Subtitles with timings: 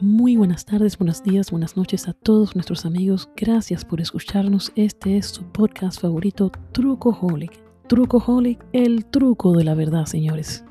[0.00, 3.28] Muy buenas tardes, buenos días, buenas noches a todos nuestros amigos.
[3.36, 4.72] Gracias por escucharnos.
[4.74, 7.52] Este es su podcast favorito, Trucoholic.
[7.88, 10.64] Trucoholic, el truco de la verdad, señores.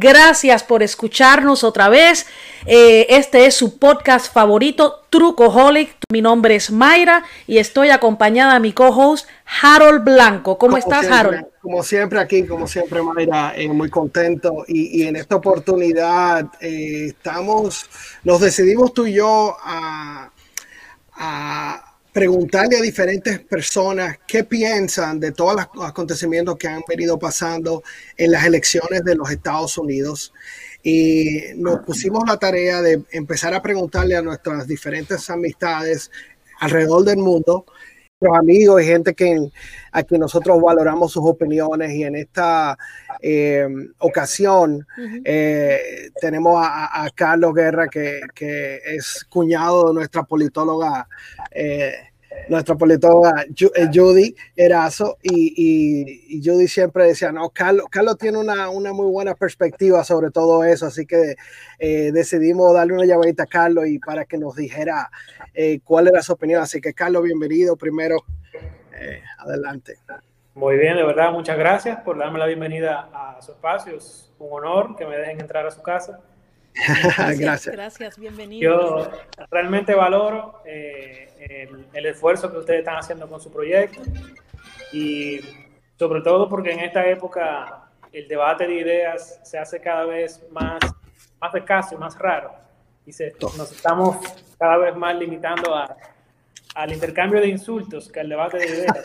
[0.00, 2.26] Gracias por escucharnos otra vez.
[2.66, 5.97] Eh, este es su podcast favorito, Trucoholic.
[6.10, 9.28] Mi nombre es Mayra y estoy acompañada de mi co-host
[9.60, 10.56] Harold Blanco.
[10.56, 11.44] ¿Cómo estás, Harold?
[11.60, 14.64] Como siempre aquí, como siempre, Mayra, eh, muy contento.
[14.66, 17.90] Y, en esta oportunidad eh, estamos,
[18.24, 20.30] nos decidimos tú y yo a
[22.18, 27.84] preguntarle a diferentes personas qué piensan de todos los acontecimientos que han venido pasando
[28.16, 30.32] en las elecciones de los Estados Unidos.
[30.90, 36.10] Y nos pusimos la tarea de empezar a preguntarle a nuestras diferentes amistades
[36.60, 37.66] alrededor del mundo
[38.20, 39.50] los amigos y gente que,
[39.92, 41.92] a quien nosotros valoramos sus opiniones.
[41.92, 42.76] Y en esta
[43.20, 44.86] eh, ocasión
[45.24, 51.06] eh, tenemos a, Carlos Guerra que, que, es cuñado de nuestra politóloga
[51.50, 51.92] eh,
[52.48, 58.70] nuestra politóloga eh, Judy Erazo y, y, Judy siempre decía, no, Carlos, Carlos tiene una,
[58.70, 61.36] una, muy buena perspectiva sobre todo eso, así que
[61.78, 65.10] eh, decidimos darle una llamadita a Carlos y para que nos dijera
[65.54, 66.62] eh, cuál era su opinión.
[66.62, 68.24] Así que Carlos, bienvenido primero,
[69.38, 69.96] adelante.
[70.54, 74.52] Muy bien, de verdad, muchas gracias por darme la bienvenida a su espacio, es un
[74.52, 76.20] honor que me dejen entrar a su casa.
[77.38, 78.18] Gracias, gracias.
[78.18, 78.70] bienvenido.
[78.70, 79.10] Yo
[79.50, 84.00] realmente valoro eh, el, esfuerzo que ustedes están haciendo con su proyecto
[84.92, 85.40] y
[85.98, 90.78] sobre todo porque en esta época el debate de ideas se hace cada vez más,
[91.40, 92.52] más escaso y más raro
[93.04, 94.16] y se, nos estamos
[94.58, 95.96] cada vez más limitando a,
[96.74, 98.98] al intercambio de insultos que al debate de ideas.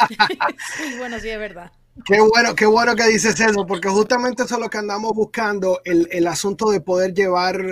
[0.98, 1.72] bueno, sí, es verdad.
[2.05, 5.80] Qué bueno, qué bueno que dices eso, porque justamente eso es lo que andamos buscando,
[5.86, 7.64] el, el asunto de poder llevar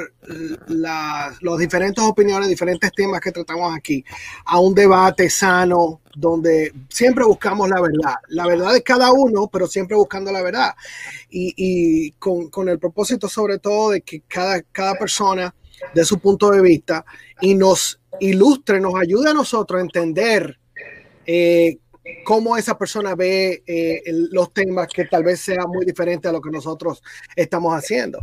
[0.67, 4.05] las los diferentes opiniones, diferentes temas que tratamos aquí
[4.45, 8.15] a un debate sano, donde siempre buscamos la verdad.
[8.27, 10.75] La verdad de cada uno, pero siempre buscando la verdad.
[11.29, 15.53] Y, y con, con, el propósito sobre todo de que cada, cada persona
[15.95, 17.03] de su punto de vista
[17.41, 20.59] y nos ilustre, nos ayude a nosotros a entender
[21.25, 21.77] eh,
[22.23, 24.01] cómo esa persona ve eh,
[24.31, 27.01] los temas que tal vez sea muy diferente a lo que nosotros
[27.35, 28.19] estamos haciendo.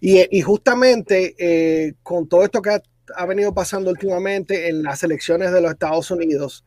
[0.00, 2.70] Y, justamente eh, con todo esto que
[3.16, 6.64] ha, venido pasando últimamente en las elecciones de los Estados Unidos,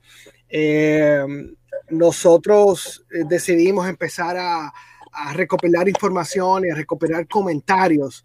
[0.50, 1.26] eh,
[1.90, 4.74] nosotros decidimos empezar a,
[5.20, 8.24] a recopilar información y a recopilar comentarios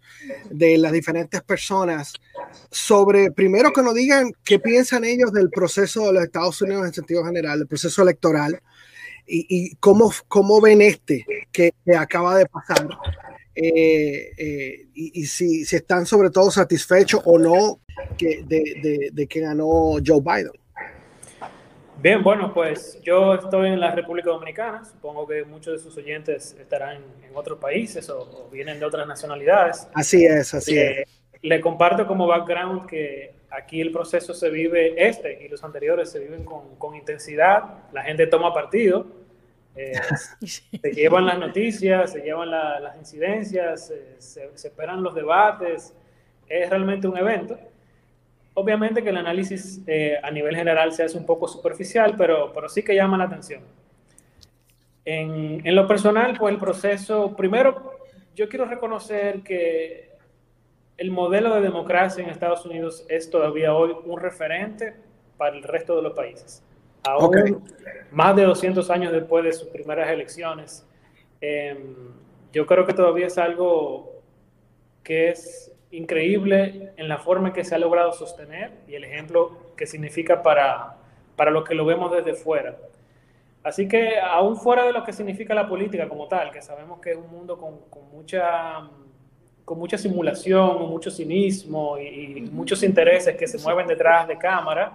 [0.49, 2.13] de las diferentes personas
[2.69, 6.93] sobre, primero que nos digan qué piensan ellos del proceso de los Estados Unidos en
[6.93, 8.61] sentido general, el proceso electoral,
[9.25, 12.87] y, cómo, cómo ven este que, acaba de pasar,
[13.55, 17.79] eh, eh, y, si, si, están sobre todo satisfechos o no
[18.17, 20.62] que, de que ganó Joe Biden.
[22.03, 24.83] Bien, bueno, pues yo estoy en la República Dominicana.
[24.83, 29.87] Supongo que muchos de sus oyentes estarán en otros países o, vienen de otras nacionalidades.
[29.93, 31.07] Así es, así es.
[31.41, 36.19] Le comparto como background que aquí el proceso se vive, este y los anteriores se
[36.19, 37.89] viven con, intensidad.
[37.93, 39.07] La gente toma partido,
[39.73, 39.93] eh,
[40.45, 45.93] se llevan las noticias, se llevan las incidencias, se esperan los debates.
[46.49, 47.57] Es realmente un evento.
[48.55, 52.69] Obviamente que el análisis eh, a nivel general se hace un poco superficial, pero, pero
[52.69, 53.61] sí que llama la atención.
[55.05, 57.97] En, en, lo personal, pues el proceso, primero,
[58.35, 60.11] yo quiero reconocer que
[60.97, 64.95] el modelo de democracia en Estados Unidos es todavía hoy un referente
[65.37, 66.63] para el resto de los países.
[67.03, 67.63] Aún
[68.11, 70.87] más de 200 años después de sus primeras elecciones,
[71.41, 71.95] em,
[72.53, 74.21] yo creo que todavía es algo
[75.03, 79.73] que es increíble en la forma en que se ha logrado sostener y el ejemplo
[79.77, 80.97] que significa para,
[81.35, 82.75] para lo que lo vemos desde fuera.
[83.63, 87.11] Así que aún fuera de lo que significa la política como tal, que sabemos que
[87.11, 88.89] es un mundo con, con mucha,
[89.63, 94.91] con mucha simulación, mucho cinismo y, muchos intereses que se mueven detrás de cámara,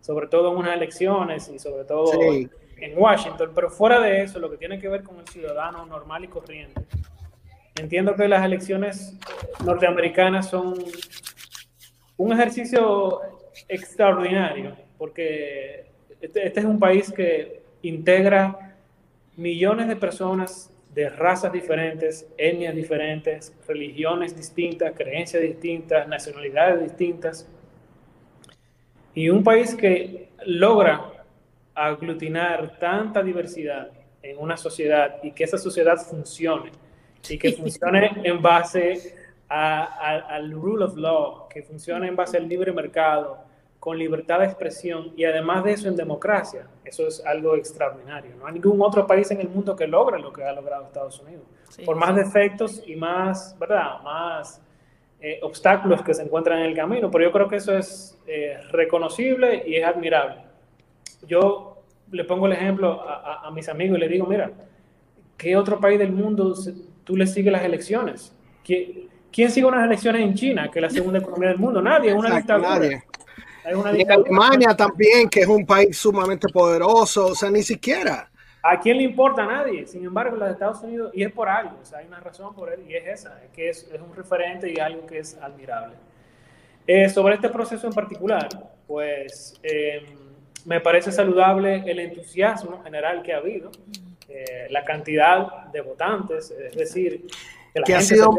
[0.00, 4.50] sobre todo en unas elecciones y sobre todo en Washington, pero fuera de eso, lo
[4.50, 6.82] que tiene que ver con el ciudadano normal y corriente,
[7.76, 9.18] Entiendo que las elecciones
[9.64, 10.74] norteamericanas son
[12.16, 13.20] un ejercicio
[13.68, 15.86] extraordinario, porque
[16.20, 18.76] este, este, es un país que integra
[19.36, 27.48] millones de personas de razas diferentes, etnias diferentes, religiones distintas, creencias distintas, nacionalidades distintas.
[29.14, 31.10] Y un país que logra
[31.74, 33.90] aglutinar tanta diversidad
[34.22, 36.70] en una sociedad y que esa sociedad funcione
[37.28, 39.14] y que funcione en base
[39.48, 43.38] al rule of law, que funcione en base al libre mercado,
[43.84, 46.66] con libertad de expresión y además de eso en democracia.
[46.82, 48.34] Eso es algo extraordinario.
[48.38, 51.20] No hay ningún otro país en el mundo que logre lo que ha logrado Estados
[51.20, 51.44] Unidos.
[51.84, 54.00] Por más defectos y más, ¿verdad?
[54.02, 54.62] Más
[55.20, 57.10] eh, obstáculos que se encuentran en el camino.
[57.10, 60.36] Pero yo creo que eso es eh, reconocible y es admirable.
[61.26, 64.50] Yo le pongo el ejemplo a, a, mis amigos y le digo, mira,
[65.36, 66.54] ¿qué otro país del mundo
[67.04, 68.34] tú le sigues las elecciones?
[68.64, 71.82] ¿Quién, ¿Quién sigue unas elecciones en China, que es la segunda economía del mundo?
[71.82, 72.70] Nadie, es una dictadura.
[72.70, 73.02] Nadie.
[73.64, 78.30] En Alemania también, que es un país sumamente poderoso, o sea, ni siquiera.
[78.62, 79.86] ¿A quién le importa a nadie?
[79.86, 82.72] Sin embargo, los Estados Unidos, y es por algo, o sea, hay una razón por
[82.72, 85.94] él, y es esa, es que es, es un referente y algo que es admirable.
[86.86, 88.48] Eh, sobre este proceso en particular,
[88.86, 90.06] pues eh,
[90.64, 93.70] me parece saludable el entusiasmo general que ha habido,
[94.28, 97.26] eh, la cantidad de votantes, es decir,
[97.72, 98.30] que, la que ha, sido,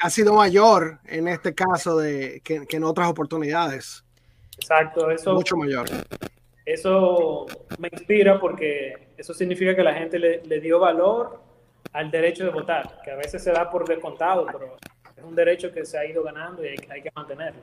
[0.00, 4.04] ha sido mayor en este caso de, que, que en otras oportunidades.
[4.58, 5.34] Exacto, eso.
[5.34, 5.86] Mucho mayor.
[6.64, 7.46] Eso
[7.78, 11.40] me inspira porque eso significa que la gente le, dio valor
[11.92, 14.76] al derecho de votar, que a veces se da por descontado, pero
[15.16, 17.60] es un derecho que se ha ido ganando y hay, que mantenerlo.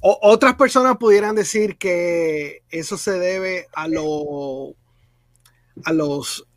[0.00, 4.74] otras personas pudieran decir que eso se debe a, lo,
[5.84, 6.48] a los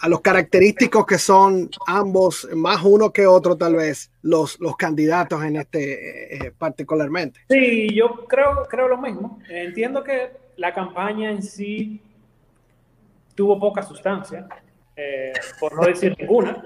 [0.00, 5.42] a los característicos que son ambos, más uno que otro tal vez, los, los candidatos
[5.42, 7.40] en este eh, eh, particularmente.
[7.48, 9.40] Sí, yo creo, creo lo mismo.
[9.48, 12.00] Entiendo que la campaña en sí
[13.34, 14.46] tuvo poca sustancia,
[14.96, 16.62] eh, por no decir ninguna.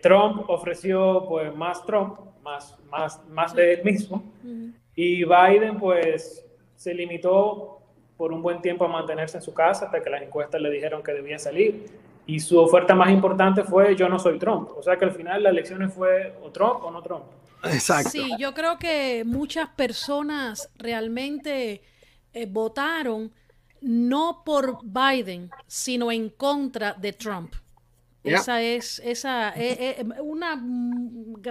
[0.00, 4.24] Trump ofreció pues más Trump, más, más, más de él mismo,
[4.96, 6.44] y Biden pues
[6.74, 7.81] se limitó
[8.16, 11.02] por un buen tiempo a mantenerse en su casa hasta que las encuestas le dijeron
[11.02, 11.86] que debía salir
[12.26, 14.70] y su oferta más importante fue yo no soy Trump.
[14.76, 17.24] O sea que al final la elección fue o Trump o no Trump.
[17.64, 18.10] Exacto.
[18.10, 21.82] Sí, yo creo que muchas personas realmente
[22.32, 23.32] eh, votaron
[23.80, 27.54] no por Biden, sino en contra de Trump.
[28.24, 30.56] Esa es esa eh, eh, una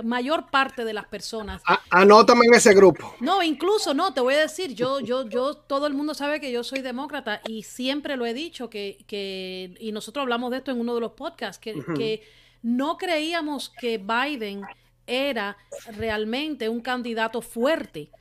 [0.03, 1.61] mayor parte de las personas.
[1.89, 3.15] anótame en ese grupo.
[3.19, 6.51] No, incluso no, te voy a decir, yo, yo, yo, todo el mundo sabe que
[6.51, 10.71] yo soy demócrata y siempre lo he dicho que, que y nosotros hablamos de esto
[10.71, 12.23] en uno de los podcasts, que, que
[12.61, 14.61] no creíamos que Biden
[15.05, 15.57] era
[15.97, 18.11] realmente un candidato fuerte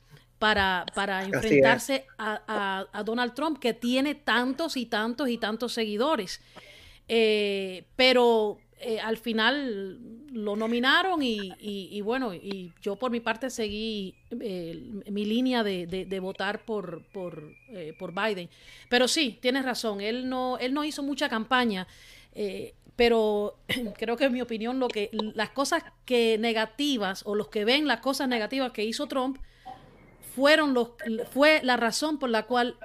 [0.40, 6.40] para, para enfrentarse a, a, Donald Trump, que tiene tantos y tantos y tantos seguidores.
[7.12, 9.98] Eh, pero eh, al final
[10.30, 16.64] lo nominaron y, bueno, y yo por mi parte seguí eh, mi línea de, votar
[16.64, 17.52] por, por,
[17.98, 18.48] por, Biden.
[18.88, 21.88] Pero sí, tienes razón, él no, él no hizo mucha campaña.
[22.94, 23.58] pero
[23.98, 27.88] creo que en mi opinión lo que las cosas que negativas o los que ven
[27.88, 29.38] las cosas negativas que hizo Trump
[30.36, 30.90] fueron los
[31.32, 32.76] fue la razón por la cual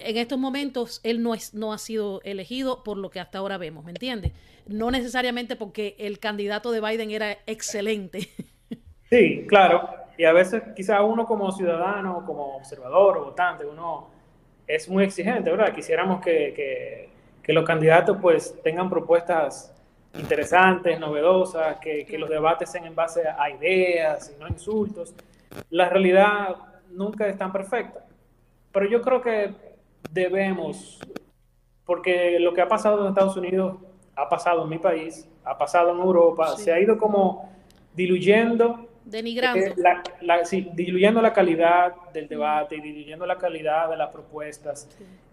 [0.00, 3.58] en estos momentos él no, es, no ha sido elegido por lo que hasta ahora
[3.58, 4.32] vemos, ¿me entiendes?
[4.66, 8.28] No necesariamente porque el candidato de Biden era excelente.
[9.10, 9.88] Sí, claro.
[10.16, 14.08] Y a veces quizá uno como ciudadano, como observador o votante, uno
[14.66, 15.72] es muy exigente, ¿verdad?
[15.72, 17.08] Quisiéramos que,
[17.42, 19.72] que, los candidatos pues tengan propuestas
[20.18, 25.14] interesantes, novedosas, que, que los debates sean en base a ideas y no insultos.
[25.70, 26.56] La realidad
[26.90, 28.04] nunca es tan perfecta.
[28.72, 29.52] Pero yo creo que
[30.10, 30.98] debemos,
[31.84, 33.76] porque lo que ha pasado en Estados Unidos
[34.16, 37.50] ha pasado en mi país, ha pasado en Europa, se ha ido como
[37.94, 38.88] diluyendo.
[39.04, 39.60] Denigrando.
[39.60, 39.74] Eh,
[40.22, 40.42] la,
[40.72, 44.88] diluyendo la calidad del debate, diluyendo la calidad de las propuestas.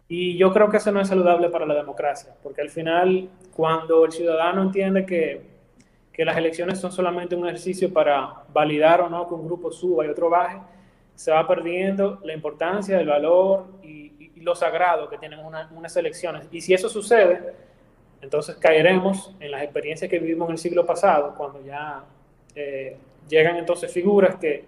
[0.08, 4.04] Y yo creo que eso no es saludable para la democracia, porque al final, cuando
[4.04, 5.42] el ciudadano entiende que,
[6.12, 10.06] que las elecciones son solamente un ejercicio para validar o no que un grupo suba
[10.06, 10.58] y otro baje,
[11.16, 14.01] se va perdiendo la importancia, el valor y,
[14.42, 16.48] lo sagrado que tienen unas elecciones.
[16.52, 17.54] Y si eso sucede,
[18.22, 22.04] entonces caeremos en las experiencias que vivimos en el siglo pasado, cuando ya
[22.56, 24.64] eh, llegan entonces figuras que,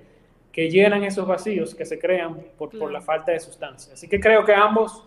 [0.51, 3.93] que, llenan esos vacíos que se crean por, por, la falta de sustancia.
[3.93, 5.03] Así que creo que ambos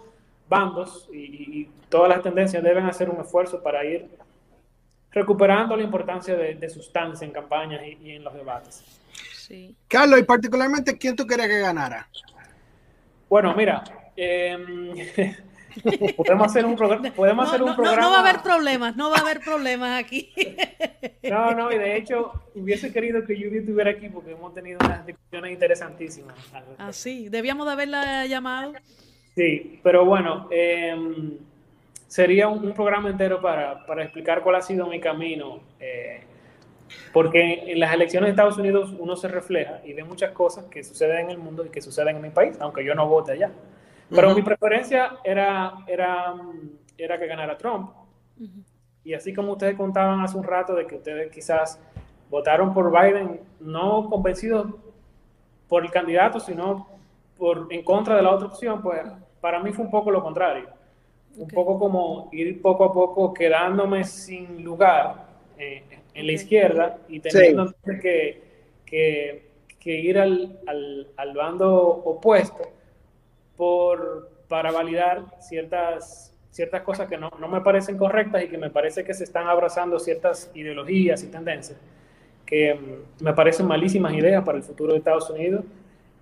[0.49, 4.09] bandos y, todas las tendencias deben hacer un esfuerzo para ir
[5.13, 8.85] recuperando la importancia de, sustancia en campañas y, en los debates.
[9.89, 12.09] Carlos, y particularmente, ¿quién tú querías que ganara?
[13.29, 13.83] Bueno, mira,
[14.17, 14.95] Em,
[16.17, 18.01] podemos hacer un, programa podemos hacer un programa.
[18.01, 20.33] No va a haber problemas, no va a haber problemas aquí.
[21.31, 25.07] no, no, y de hecho hubiese querido que Judy estuviera aquí porque hemos tenido unas
[25.07, 26.37] discusiones interesantísimas.
[26.79, 28.73] Ah, sí, debíamos de haberla llamado.
[29.35, 31.37] Sí, pero bueno, em,
[32.07, 35.61] sería un, programa entero para, para, explicar cuál ha sido mi camino.
[35.79, 36.23] Eh,
[37.13, 40.85] porque en las elecciones de Estados Unidos uno se refleja y ve muchas cosas que
[40.85, 43.51] suceden en el mundo y que suceden en mi país, aunque yo no vote allá.
[44.11, 46.35] Pero mi preferencia era, era,
[46.97, 47.91] era que ganara Trump.
[49.05, 51.81] Y así como ustedes contaban hace un rato de que ustedes quizás
[52.31, 54.69] votaron por Biden no convencidos
[55.69, 56.89] por el candidato, sino
[57.37, 59.03] por en contra de la otra opción, pues
[59.41, 60.69] para mí fue un poco lo contrario.
[61.37, 65.27] Un poco como ir poco a poco quedándome sin lugar
[65.59, 65.83] eh,
[66.15, 68.43] en la izquierda y teniendo que,
[68.87, 72.77] que, que, ir al, al, al bando opuesto
[73.57, 78.71] por, para validar ciertas, ciertas cosas que no, no, me parecen correctas y que me
[78.71, 81.79] parece que se están abrazando ciertas ideologías y tendencias
[82.47, 85.65] que mm, me parecen malísimas ideas para el futuro de Estados Unidos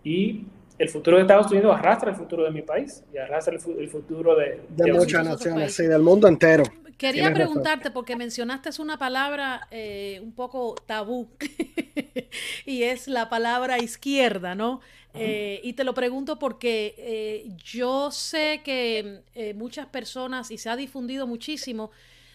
[0.02, 0.46] y
[0.78, 4.34] el futuro de Estados Unidos arrastra el futuro de mi país y arrastra el, futuro
[4.34, 6.64] de, de, muchas naciones, sí, del mundo entero.
[6.98, 11.28] Quería preguntarte, porque mencionaste una palabra eh, un poco tabú,
[12.66, 14.80] y es la palabra izquierda, ¿no?
[15.14, 19.22] Eh, y te lo pregunto porque eh, yo sé que
[19.54, 21.90] muchas personas, y se ha difundido muchísimo,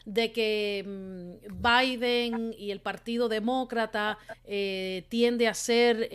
[0.05, 4.17] de que mm, Biden y el Partido Demócrata
[5.09, 6.09] tiende a ser,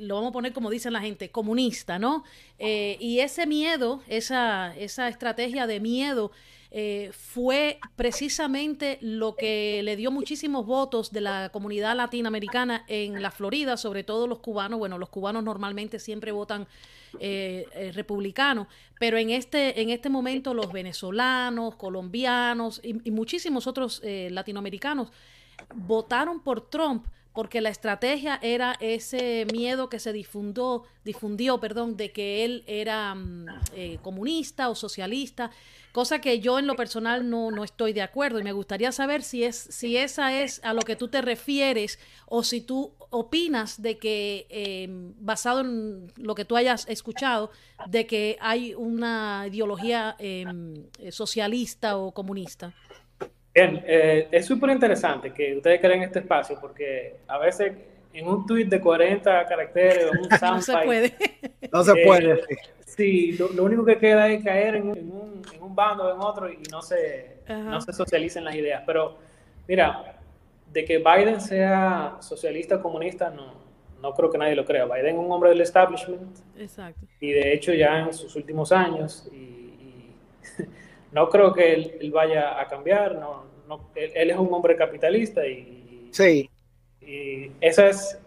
[0.00, 2.24] lo vamos a poner como dicen la gente, comunista, ¿no?
[2.58, 6.30] y ese miedo, esa, esa estrategia de miedo,
[6.70, 13.30] eh, fue precisamente lo que le dio muchísimos votos de la comunidad latinoamericana en la
[13.30, 14.78] Florida, sobre todo los cubanos.
[14.78, 16.66] Bueno, los cubanos normalmente siempre votan
[17.20, 18.66] eh, eh, republicanos,
[18.98, 25.10] pero en este, en este momento los venezolanos, colombianos y, muchísimos otros latinoamericanos
[25.74, 27.06] votaron por Trump
[27.36, 33.14] porque la estrategia era ese miedo que se difundió, difundió perdón, de que él era
[33.14, 33.46] mm,
[34.02, 35.52] comunista o socialista
[35.96, 39.22] cosa que yo en lo personal no, no estoy de acuerdo y me gustaría saber
[39.22, 43.80] si, es, si esa es a lo que tú te refieres o si tú opinas
[43.80, 47.50] de que, em, basado en lo que tú hayas escuchado,
[47.86, 52.74] de que hay una ideología em, socialista o comunista.
[53.56, 57.72] Bien, eh, es súper interesante que ustedes creen este espacio porque a veces
[58.12, 61.14] en un tweet de 40 caracteres o un no se puede.
[61.72, 62.32] no se puede.
[62.34, 66.20] Eh, Sí, lo, único que queda es caer en un, en un, bando o en
[66.20, 68.84] otro y no se, no se socialicen las ideas.
[68.86, 69.18] Pero
[69.68, 70.18] mira,
[70.72, 73.54] de que Biden sea socialista o comunista, no,
[74.00, 74.86] no creo que nadie lo crea.
[74.86, 76.38] Biden es un hombre del establishment.
[76.56, 77.00] Exacto.
[77.20, 80.14] Y de hecho ya en sus últimos años, y,
[81.12, 83.16] no creo que él, vaya a cambiar.
[83.16, 86.08] No, no él, es un hombre capitalista y...
[86.12, 86.50] Sí.
[87.00, 88.18] Y eso es...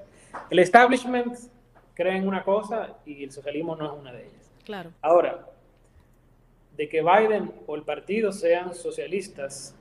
[0.50, 1.36] El establishment
[1.94, 4.94] cree en una cosa y el socialismo no es una de ellas.
[5.02, 5.48] Ahora,
[6.78, 9.76] de que Biden o el partido sean socialistas,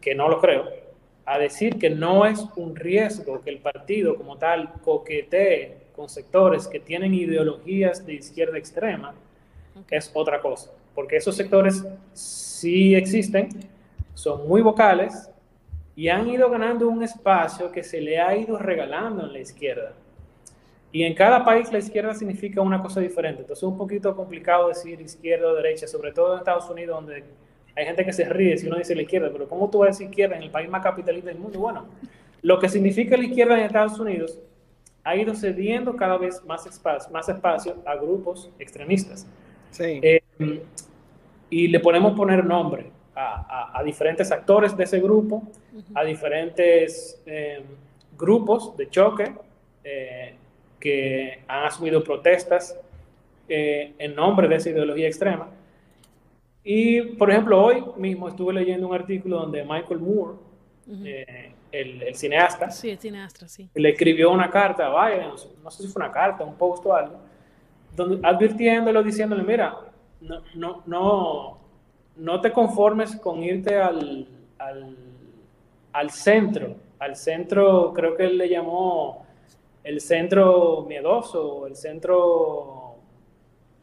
[0.00, 0.68] que no lo creo,
[1.24, 6.66] a decir que no es un riesgo que el partido como tal coquetee con sectores
[6.66, 9.14] que tienen ideologías de izquierda extrema,
[9.90, 13.48] es otra cosa, porque esos sectores sí existen,
[14.14, 15.30] son muy vocales
[15.96, 19.92] y han ido ganando un espacio que se le ha ido regalando en la izquierda.
[20.92, 23.42] Y en cada país la izquierda significa una cosa diferente.
[23.42, 27.24] Entonces es un poquito complicado decir izquierda o derecha, sobre todo en Estados Unidos, donde
[27.76, 29.90] hay gente que se ríe si uno dice la izquierda, pero ¿cómo tú vas a
[29.90, 31.58] decir izquierda en el país más capitalista del mundo?
[31.58, 31.86] Bueno,
[32.42, 34.38] lo que significa la izquierda en Estados Unidos
[35.02, 39.26] ha ido cediendo cada vez más espacio, más espacio a grupos extremistas.
[39.74, 40.00] Sí.
[40.02, 40.22] Eh,
[41.50, 45.42] y le ponemos poner nombre a, diferentes actores de ese grupo,
[45.94, 47.62] a diferentes eh,
[48.16, 49.32] grupos de choque.
[49.84, 50.34] Eh,
[50.84, 52.78] que han asumido protestas
[53.48, 55.48] eh, en nombre de esa ideología extrema.
[56.62, 60.36] Y, por ejemplo, hoy mismo estuve leyendo un artículo donde Michael Moore,
[61.06, 63.70] eh, el, cineasta, sí, el cineasta sí.
[63.74, 65.30] le escribió una carta a Biden,
[65.62, 67.18] no sé si fue una carta, un post o algo,
[68.22, 69.76] advirtiéndolo, diciéndole, mira,
[70.20, 71.58] no, no, no,
[72.16, 74.96] no te conformes con irte al, al,
[75.92, 79.24] al centro, al centro, creo que él le llamó
[79.82, 82.96] el centro miedoso, el centro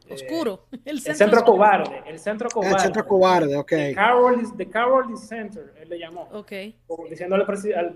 [0.07, 2.75] eh, oscuro, el centro, cobarde, el centro cobarde.
[2.75, 3.69] El centro cobarde, ok.
[3.69, 6.27] The Cowardly, the cowardly Center, él le llamó.
[6.33, 6.51] Ok.
[6.87, 7.95] Como diciéndole al,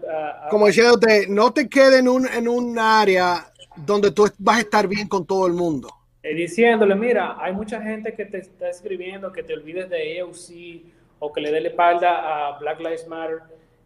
[0.50, 4.88] Como diciéndote, no te quedes en un, en un área donde tú vas a estar
[4.88, 5.90] bien con todo el mundo.
[6.34, 10.82] Diciéndole, mira, hay mucha gente que te está escribiendo que te olvides de EOC
[11.20, 13.40] o que le dé la espalda a Black Lives Matter.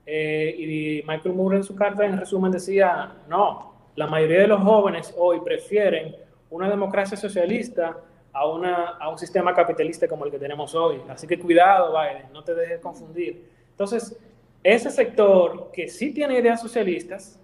[0.05, 4.61] Eh, y Michael Moore en su carta, en resumen, decía, no, la mayoría de los
[4.61, 6.15] jóvenes hoy prefieren
[6.49, 7.97] una democracia socialista
[8.31, 11.01] a, una, a un sistema capitalista como el que tenemos hoy.
[11.09, 13.43] Así que cuidado, Biden, no te dejes confundir.
[13.71, 14.17] Entonces,
[14.63, 17.39] ese sector que sí tiene ideas socialistas,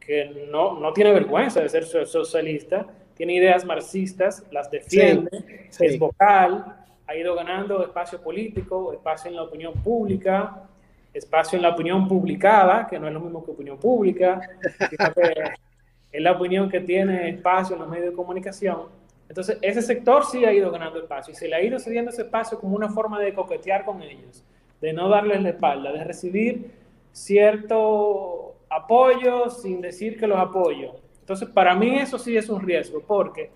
[0.00, 2.86] que no, no tiene vergüenza de ser socialista,
[3.18, 9.42] tiene ideas marxistas, las defiende, es vocal, ha ido ganando espacio político, espacio en la
[9.42, 10.62] opinión pública,
[11.12, 14.40] espacio en la opinión publicada, que no es lo mismo que opinión pública,
[16.12, 18.82] es la opinión que tiene espacio en los medios de comunicación.
[19.28, 22.22] Entonces, ese sector sí ha ido ganando espacio y se le ha ido cediendo ese
[22.22, 24.44] espacio como una forma de coquetear con ellos,
[24.80, 26.70] de no darles la espalda, de recibir
[27.10, 31.07] cierto apoyo sin decir que los apoyo.
[31.28, 33.50] Entonces, para mí eso sí es un riesgo, porque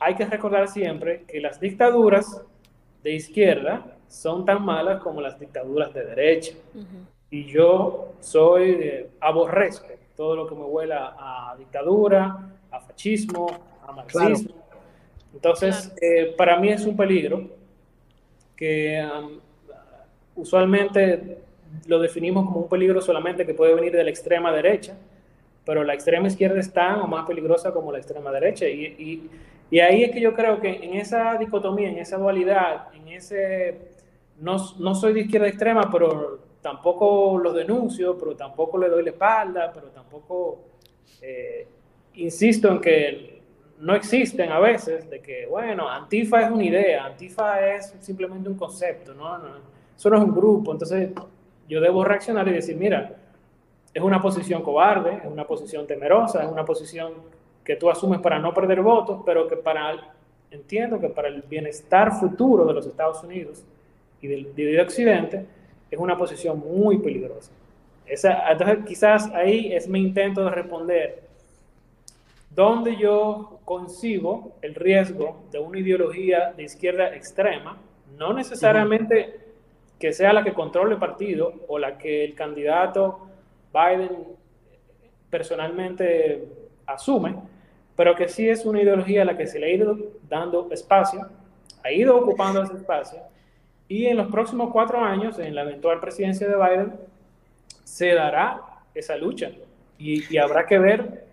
[0.00, 2.42] hay que recordar siempre que las dictaduras
[3.04, 6.52] de izquierda son tan malas como las dictaduras de derecha.
[7.30, 13.46] Y yo soy, aborrezco todo lo que me huela a dictadura, a fascismo,
[13.86, 14.56] a marxismo.
[15.32, 17.50] Entonces, eh, para mí es un peligro
[18.56, 19.00] que
[20.34, 21.38] usualmente
[21.86, 24.98] lo definimos como un peligro solamente que puede venir de la extrema derecha,
[25.70, 28.66] pero la extrema izquierda es tan o más peligrosa como la extrema derecha.
[28.66, 29.30] Y,
[29.70, 33.78] y, ahí es que yo creo que en esa dicotomía, en esa dualidad, en ese,
[34.40, 39.10] no, no soy de izquierda extrema, pero tampoco lo denuncio, pero tampoco le doy la
[39.10, 40.58] espalda, pero tampoco
[41.22, 41.68] eh,
[42.14, 43.42] insisto en que
[43.78, 48.56] no existen a veces, de que, bueno, Antifa es una idea, Antifa es simplemente un
[48.56, 49.38] concepto, ¿no?
[49.38, 49.50] no
[49.96, 51.10] eso no es un grupo, entonces
[51.68, 53.19] yo debo reaccionar y decir, mira,
[54.00, 57.12] es una posición cobarde, es una posición temerosa, es una posición
[57.62, 60.14] que tú asumes para no perder votos, pero que para,
[60.50, 63.62] entiendo que para el bienestar futuro de los Estados Unidos
[64.22, 65.44] y del, del Occidente,
[65.90, 67.52] es una posición muy peligrosa.
[68.06, 71.22] Esa, entonces, quizás ahí es mi intento de responder.
[72.48, 77.76] Dónde yo concibo el riesgo de una ideología de izquierda extrema,
[78.16, 79.40] no necesariamente
[79.98, 83.29] que sea la que controle el partido o la que el candidato
[83.72, 84.24] Biden
[85.28, 86.48] personalmente
[86.86, 87.36] asume,
[87.96, 89.96] pero que sí es una ideología a la que se le ha ido
[90.28, 91.28] dando espacio,
[91.84, 93.20] ha ido ocupando ese espacio,
[93.88, 96.92] y en los próximos cuatro años, en la eventual presidencia de Biden,
[97.82, 98.60] se dará
[98.94, 99.50] esa lucha
[99.98, 101.26] y, habrá que ver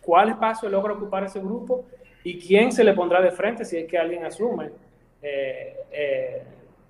[0.00, 1.84] cuál espacio logra ocupar ese grupo
[2.24, 4.70] y quién se le pondrá de frente si es que alguien asume
[5.22, 6.42] eh, eh,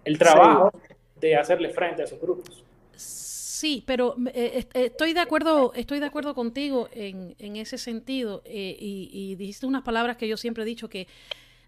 [0.05, 0.73] el trabajo
[1.21, 2.65] de hacerle frente a esos grupos.
[3.63, 8.77] Sí, pero eh, eh, estoy de acuerdo, estoy de acuerdo contigo en, ese sentido eh,
[8.77, 11.07] y, dijiste unas palabras que yo siempre he dicho que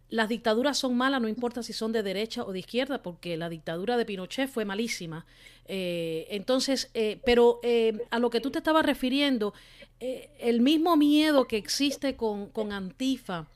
[0.08, 3.48] las dictaduras son malas, no importa si son de derecha o de izquierda, porque la
[3.48, 5.24] dictadura de Pinochet fue malísima.
[5.68, 6.90] entonces,
[7.24, 7.60] pero
[8.10, 9.54] a lo que tú te estabas refiriendo,
[10.00, 13.46] el mismo miedo que existe con, con Antifa,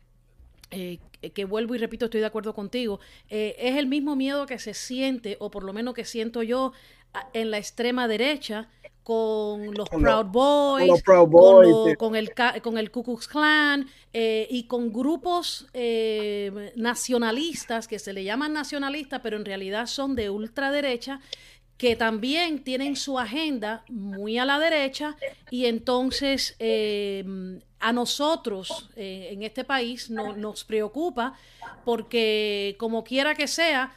[0.70, 5.36] que vuelvo y repito, estoy de acuerdo contigo, es el mismo miedo que se siente,
[5.40, 6.72] o por lo menos que siento yo,
[7.32, 8.68] en la extrema derecha
[9.08, 11.02] con los Proud Boys,
[11.96, 18.12] con, el, con el Ku Klux Klan eh, y con grupos eh, nacionalistas que se
[18.12, 21.20] le llaman nacionalistas, pero en realidad son de ultraderecha,
[21.78, 25.16] que también tienen su agenda muy a la derecha
[25.50, 27.24] y entonces eh,
[27.80, 31.32] a nosotros en este país no, nos preocupa
[31.86, 33.96] porque como quiera que sea,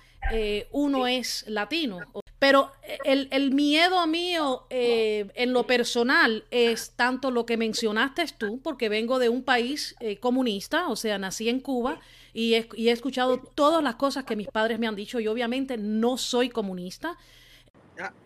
[0.72, 2.00] uno es latino.
[2.42, 2.72] Pero
[3.06, 8.90] el, el miedo mío eh, en lo personal es tanto lo que mencionaste tú, porque
[8.90, 12.00] vengo de un país eh, comunista, o sea, nací en Cuba
[12.34, 16.18] y he, escuchado todas las cosas que mis padres me han dicho y obviamente no
[16.18, 17.16] soy comunista.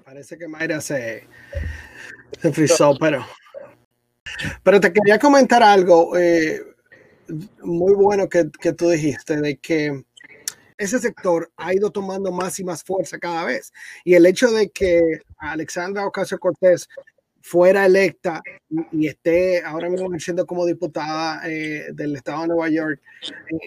[0.06, 1.28] Parece que Mayra se,
[2.42, 2.54] se
[2.98, 3.26] pero,
[4.64, 6.62] pero te quería comentar algo eh,
[7.62, 10.06] muy bueno que, que tú dijiste, de que
[10.78, 13.72] ese sector ha ido tomando más y más fuerza cada vez.
[14.04, 16.88] Y el hecho de que Alexandra Ocasio Cortés
[17.42, 18.42] fuera electa
[18.92, 23.00] y, esté ahora mismo siendo como diputada eh, del estado de Nueva York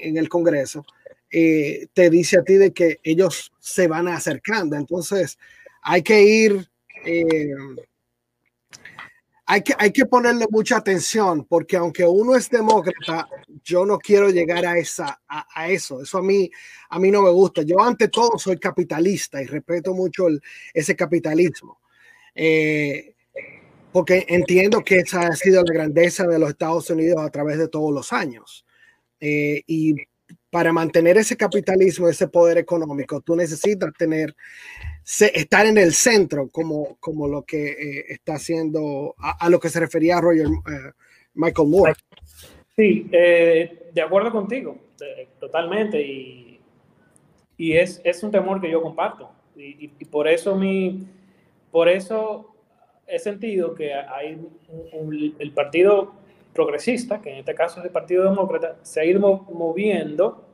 [0.02, 0.84] en, el Congreso,
[1.30, 4.76] eh, te dice a ti de que ellos se van acercando.
[4.76, 5.38] Entonces,
[5.82, 6.68] hay que ir
[7.04, 7.50] eh,
[9.50, 13.26] hay que, hay que ponerle mucha atención porque aunque uno es demócrata,
[13.64, 16.02] yo no quiero llegar a, esa, a, eso.
[16.02, 16.50] Eso a mí,
[16.90, 17.62] a mí no me gusta.
[17.62, 20.26] Yo ante todo soy capitalista y respeto mucho
[20.74, 21.80] ese capitalismo.
[22.34, 23.14] Eh,
[23.90, 27.68] porque entiendo que esa ha sido la grandeza de los Estados Unidos a través de
[27.68, 28.66] todos los años.
[29.18, 29.94] Eh, y
[30.50, 34.36] para mantener ese capitalismo, ese poder económico, tú necesitas tener,
[35.08, 39.80] estar en el centro, como, como lo que eh, está haciendo, a, lo que se
[39.80, 40.92] refería Roger eh,
[41.34, 41.94] Michael Moore.
[42.76, 44.76] Sí, eh, de acuerdo contigo,
[45.40, 46.60] totalmente, y,
[47.56, 51.06] y es, es, un temor que yo comparto, y, y, por eso mi,
[51.72, 52.54] por eso
[53.06, 54.38] he sentido que hay
[55.38, 56.12] el partido
[56.52, 60.44] progresista, que en este caso es el Partido Demócrata, se ha ido moviendo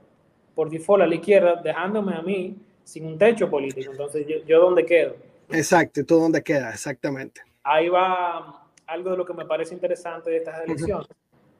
[0.54, 3.90] por default a la izquierda, dejándome a mí sin un techo político.
[3.90, 5.16] Entonces, ¿yo, yo dónde quedo?
[5.50, 6.74] Exacto, ¿tú dónde quedas?
[6.74, 7.40] Exactamente.
[7.62, 11.08] Ahí va algo de lo que me parece interesante de estas elecciones,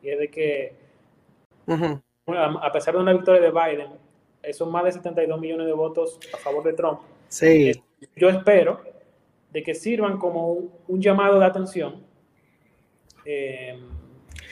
[0.03, 0.75] y es de que,
[1.67, 3.89] a pesar de una victoria de Biden,
[4.53, 7.01] son más de 72 millones de votos a favor de Trump.
[7.29, 7.71] Sí.
[7.71, 7.83] Eh,
[8.17, 8.83] yo espero
[9.51, 10.53] de que sirvan como
[10.87, 12.05] un, llamado de atención
[13.25, 13.81] eh,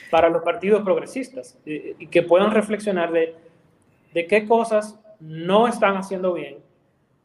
[0.09, 3.35] para los partidos progresistas y que puedan reflexionar de,
[4.13, 6.57] de qué cosas no están haciendo bien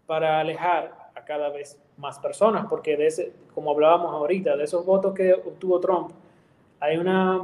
[0.07, 4.87] para alejar a cada vez más personas, porque de ese, como hablábamos ahorita, de esos
[4.87, 6.13] votos que obtuvo Trump,
[6.79, 7.43] hay, una,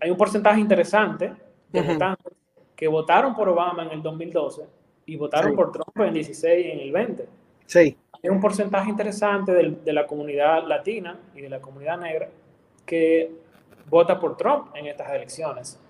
[0.00, 1.32] hay un porcentaje interesante
[1.72, 2.32] de votantes
[2.76, 4.66] que votaron por Obama en el 2012
[5.06, 7.28] y votaron por Trump en el 16 y en el 20.
[7.66, 7.96] Sí.
[8.22, 12.28] Hay un porcentaje interesante de, de la comunidad latina y de la comunidad negra
[12.84, 13.32] que
[13.88, 15.80] vota por Trump en estas elecciones.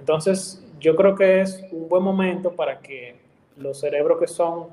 [0.00, 3.14] Entonces, yo creo que es un buen momento para que
[3.58, 4.68] los cerebros que son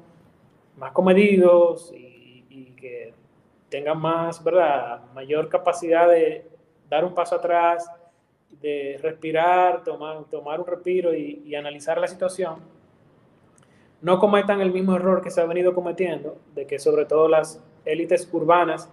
[0.78, 3.14] más comedidos y, que
[3.70, 5.02] tengan más, ¿verdad?
[5.14, 6.48] Mayor capacidad de
[6.90, 7.90] dar un paso atrás,
[8.62, 12.60] de respirar, tomar, tomar un respiro y, analizar la situación,
[14.02, 17.62] no cometan el mismo error que se ha venido cometiendo, de que sobre todo las
[17.84, 18.90] élites urbanas,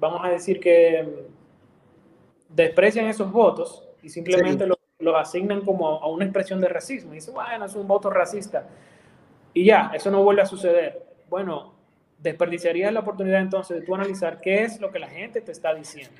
[0.00, 1.26] vamos a decir que
[2.48, 4.78] desprecian esos votos y simplemente los,
[5.16, 7.12] asignan como a una expresión de racismo.
[7.12, 8.68] Y dicen, bueno, es un voto racista.
[9.52, 11.04] Y ya, eso no vuelve a suceder.
[11.28, 11.74] Bueno,
[12.18, 15.74] desperdiciarías la oportunidad entonces de tú analizar qué es lo que la gente te está
[15.74, 16.16] diciendo.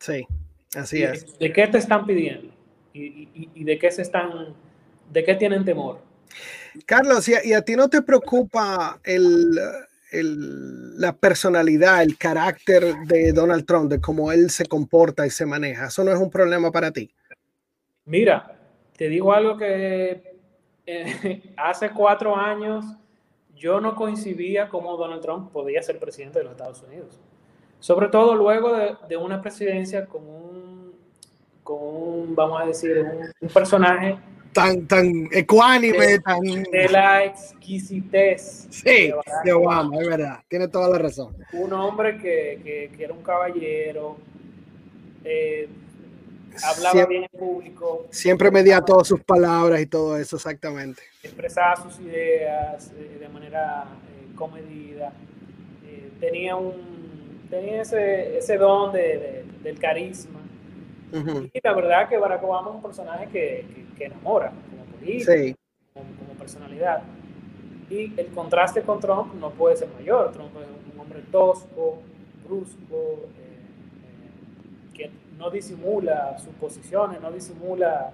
[0.00, 0.26] Sí,
[0.74, 1.38] así es.
[1.38, 2.52] De qué te están pidiendo
[2.92, 4.54] y, y, de qué se están,
[5.10, 6.00] de qué tienen temor.
[6.86, 9.58] Carlos, ¿y a ti no te preocupa el,
[10.12, 15.86] la personalidad, el carácter de Donald Trump, de cómo él se comporta y se maneja.
[15.86, 17.10] ¿Eso no es un problema para ti?
[18.04, 18.58] Mira,
[18.96, 20.38] te digo algo que
[20.86, 22.84] eh, hace cuatro años
[23.54, 27.20] yo no coincidía cómo Donald Trump podía ser presidente de los Estados Unidos.
[27.78, 28.76] Sobre todo luego
[29.08, 30.94] de, una presidencia con un,
[32.34, 33.04] vamos a decir,
[33.40, 34.18] un personaje
[34.52, 36.40] tan, tan ecuánime, tan...
[36.40, 38.66] De la exquisitez.
[38.70, 39.12] Sí,
[39.44, 41.34] de Obama, es verdad, tiene toda la razón.
[41.52, 44.16] Un hombre que, que, era un caballero,
[45.24, 45.68] eh,
[46.62, 48.06] hablaba bien en público.
[48.10, 51.02] Siempre medía todas sus palabras y todo eso, exactamente.
[51.22, 55.12] Expresaba sus ideas eh, de manera eh, comedida.
[56.20, 57.02] tenía un
[57.52, 60.41] tenía ese, ese don de, del carisma.
[61.12, 65.58] Y la verdad que Barack Obama es un personaje que, que, enamora como político,
[65.92, 67.02] como, personalidad.
[67.90, 70.32] Y el contraste con Trump no puede ser mayor.
[70.32, 71.98] Trump es un hombre tosco,
[72.44, 72.96] brusco,
[73.38, 73.58] eh,
[74.08, 78.12] eh, que no disimula sus posiciones, no disimula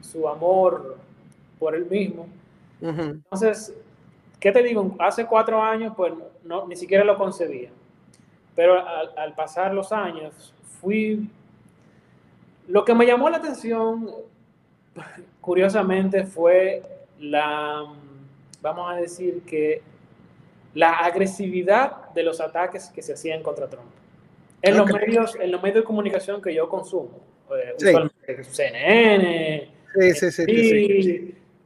[0.00, 0.96] su amor
[1.58, 2.26] por él mismo.
[2.80, 3.74] Entonces,
[4.40, 4.96] ¿qué te digo?
[4.98, 7.70] Hace cuatro años, pues no, ni siquiera lo concebía.
[8.54, 8.82] Pero
[9.16, 11.28] al pasar los años, fui
[12.68, 14.10] lo que me llamó la atención,
[15.40, 16.82] curiosamente, fue
[17.18, 17.84] la,
[18.60, 19.82] vamos a decir que
[20.74, 23.88] la agresividad de los ataques que se hacían contra Trump.
[24.60, 27.20] En, los, medios, en los medios de comunicación que yo consumo,
[27.56, 29.70] eh, CNN,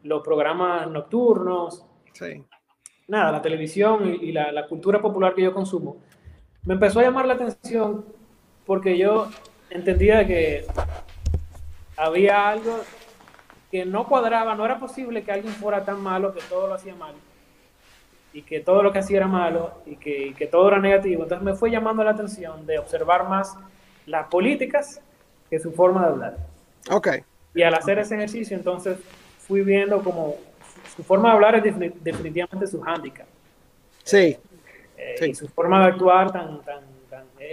[0.04, 1.84] los programas nocturnos,
[3.08, 5.96] nada, la televisión y, la, la cultura popular que yo consumo,
[6.64, 8.04] me empezó a llamar la atención
[8.64, 9.28] porque yo
[9.74, 10.66] entendía que
[11.96, 12.80] había algo
[13.70, 16.94] que no cuadraba, no era posible que alguien fuera tan malo que todo lo hacía
[16.94, 17.14] mal
[18.32, 21.22] y que todo lo que hacía era malo y que, que todo era negativo.
[21.22, 23.56] Entonces me fue llamando la atención de observar más
[24.06, 25.00] las políticas
[25.48, 26.36] que su forma de hablar.
[26.90, 27.08] Ok.
[27.54, 28.98] Y al hacer ese ejercicio, entonces
[29.38, 30.36] fui viendo como
[30.96, 31.62] su, forma de hablar es
[32.02, 33.26] definitivamente su hándicap.
[34.02, 34.36] Sí.
[34.96, 35.30] Eh, sí.
[35.30, 36.80] Y su forma de actuar tan, tan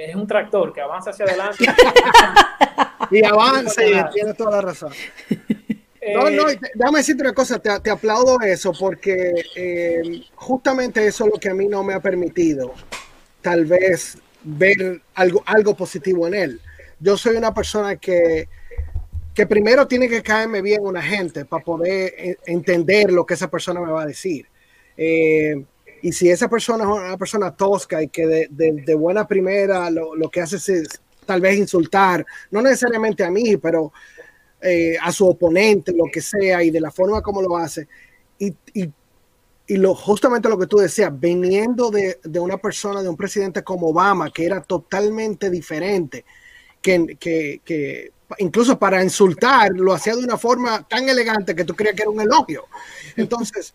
[0.06, 1.66] es un tractor que avanza hacia adelante.
[3.12, 4.94] y avanza y tiene toda la razón.
[6.14, 10.02] No, no, eh, déjame decirte una cosa, te, te aplaudo eso porque eh,
[10.36, 12.74] justamente eso es lo que a mí no me ha permitido
[13.42, 16.62] tal vez ver algo, algo positivo en él.
[17.00, 18.48] Yo soy una persona que,
[19.34, 23.50] que primero tiene que caerme bien una gente para poder eh, entender lo que esa
[23.50, 24.48] persona me va a decir.
[24.98, 25.64] Eh,
[26.02, 30.42] y si esa persona es una persona tosca y que de, buena primera lo, que
[30.42, 33.92] hace es tal vez insultar, no necesariamente a mí, pero
[34.62, 37.88] eh, a su oponente, lo que sea, y de la forma como lo hace.
[38.40, 38.92] Y, y,
[39.78, 43.90] lo, justamente lo que tú decías, viniendo de, de, una persona, de un presidente como
[43.90, 46.26] Obama, que era totalmente diferente,
[46.82, 51.76] que, que, que incluso para insultar, lo hacía de una forma tan elegante que tú
[51.76, 52.66] creías que era un elogio.
[53.16, 53.74] Entonces,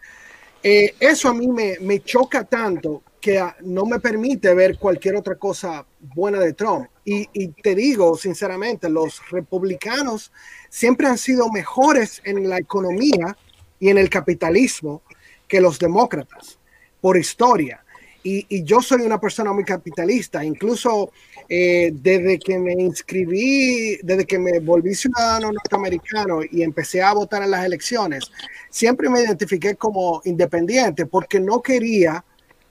[0.66, 5.84] eh, eso a mí me, choca tanto que no me permite ver cualquier otra cosa
[6.00, 6.88] buena de Trump.
[7.04, 10.32] Y, te digo, sinceramente, los republicanos
[10.70, 13.36] siempre han sido mejores en la economía
[13.78, 15.02] y en el capitalismo
[15.46, 16.58] que los demócratas,
[17.02, 17.83] por historia.
[18.24, 21.12] Y, y yo soy una persona muy capitalista, incluso
[21.48, 27.42] eh, desde que me inscribí, desde que me volví ciudadano norteamericano y empecé a votar
[27.42, 28.30] en las elecciones,
[28.70, 32.24] siempre me identifiqué como independiente porque no quería,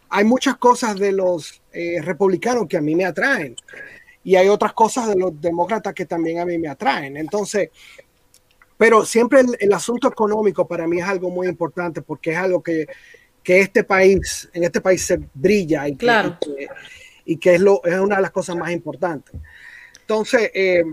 [0.10, 3.56] hay muchas cosas de los eh, republicanos que a mí me atraen
[4.24, 7.16] y hay otras cosas de los demócratas que también a mí me atraen.
[7.18, 7.70] Entonces,
[8.78, 12.88] pero siempre el, asunto económico para mí es algo muy importante porque es algo que,
[13.44, 16.38] que este país, en este país se brilla y claro
[17.26, 19.36] y que es, lo, es una de las cosas más importantes.
[20.02, 20.84] Entonces, eh,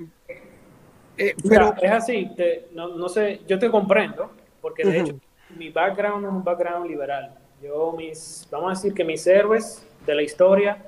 [1.17, 1.75] eh, pero...
[1.81, 2.31] es así,
[2.73, 5.19] no, no, sé, yo te comprendo, porque de hecho
[5.57, 7.35] mi background es un background liberal.
[7.63, 10.79] Yo, mis, vamos a decir que mis héroes de la historia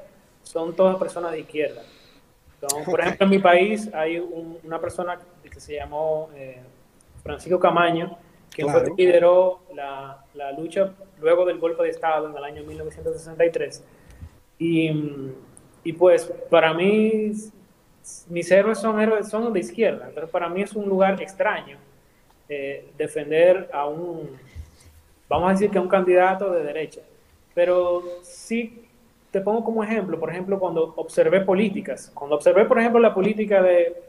[0.42, 1.82] son todas personas de izquierda.
[2.86, 4.18] por ejemplo, en mi país hay
[4.62, 6.60] una persona que se llamó eh,
[7.22, 8.16] Francisco Camaño,
[8.54, 8.64] que
[8.96, 13.82] lideró la, la, lucha luego del golpe de Estado en el año 1963
[14.62, 17.32] y, pues para mí,
[18.28, 21.78] mis héroes son héroes son de izquierda, pero para mí es un lugar extraño
[22.48, 24.36] eh, defender a un,
[25.28, 27.00] vamos a decir que a un candidato de derecha.
[27.54, 28.86] Pero sí
[29.30, 33.62] te pongo como ejemplo, por ejemplo, cuando observé políticas, cuando observé, por ejemplo, la política
[33.62, 34.00] de,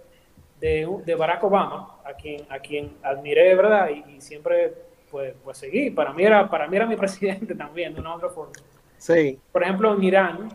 [0.63, 3.89] de, Barack Obama, a quien, a quien admiré, ¿verdad?
[3.89, 4.73] Y, siempre
[5.12, 5.89] pues, pues seguí.
[5.89, 8.54] Para mí, era, para mí era mi presidente también, de una u otra forma.
[9.52, 10.49] Por ejemplo, en Irán,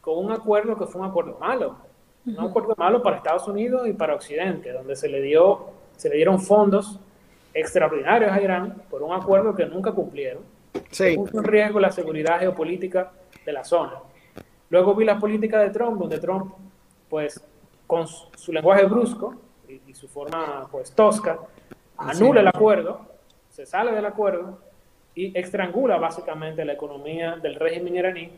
[0.00, 1.76] con un acuerdo que fue un acuerdo malo,
[2.24, 6.16] un acuerdo malo para Estados Unidos y para Occidente, donde se le, dio, se le
[6.16, 6.98] dieron fondos
[7.54, 10.42] extraordinarios a Irán por un acuerdo que nunca cumplieron.
[10.90, 11.14] Sí.
[11.14, 13.12] Puso en riesgo la seguridad geopolítica
[13.44, 14.00] de la zona.
[14.70, 16.52] Luego vi la política de Trump, donde Trump,
[17.08, 17.40] pues,
[17.86, 19.34] con su lenguaje brusco
[19.68, 21.38] y, su forma, pues, tosca,
[21.96, 23.00] anula el acuerdo,
[23.50, 24.58] se sale del acuerdo
[25.14, 28.30] y estrangula básicamente la economía del régimen iraní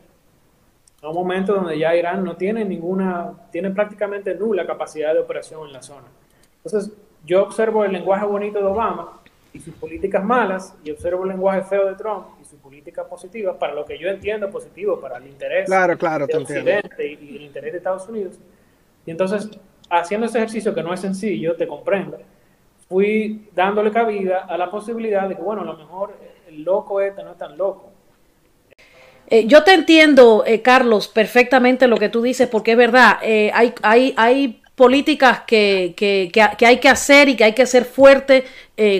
[1.03, 5.67] a un momento donde ya Irán no tiene ninguna, tiene prácticamente nula capacidad de operación
[5.67, 6.07] en la zona.
[6.65, 6.93] Entonces,
[7.25, 9.21] yo observo el lenguaje bonito de Obama
[9.53, 13.57] y sus políticas malas, y observo el lenguaje feo de Trump y sus políticas positivas,
[13.57, 17.43] para lo que yo entiendo positivo, para el interés claro, claro, de Occidente y, el
[17.43, 18.35] interés de Estados Unidos.
[19.09, 19.49] Y entonces,
[19.88, 22.18] haciendo ese ejercicio que no es sencillo, te comprendo,
[22.90, 26.14] fui dándole cabida a la posibilidad de que, bueno, a lo mejor
[26.51, 27.90] loco este no es tan loco.
[29.29, 33.51] Eh, yo te entiendo, eh, Carlos, perfectamente lo que tú dices, porque es verdad, eh,
[33.55, 37.87] hay, hay, hay políticas que, que, que, hay que hacer y que hay que ser
[37.87, 38.44] fuerte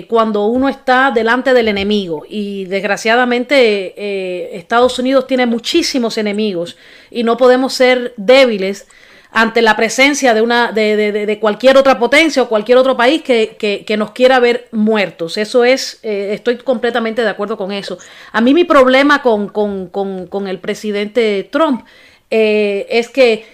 [0.09, 2.23] cuando uno está delante del enemigo.
[2.27, 6.75] Y desgraciadamente Estados Unidos tiene muchísimos enemigos
[7.11, 8.87] y no podemos ser débiles
[9.31, 13.55] ante la presencia de, una, de, de, cualquier otra potencia o cualquier otro país que,
[13.85, 15.37] que, nos quiera ver muertos.
[15.37, 17.99] Eso es, eh, estoy completamente de acuerdo con eso.
[18.31, 21.85] A mí mi problema con, con, con, con el presidente Trump
[22.31, 23.45] eh, es que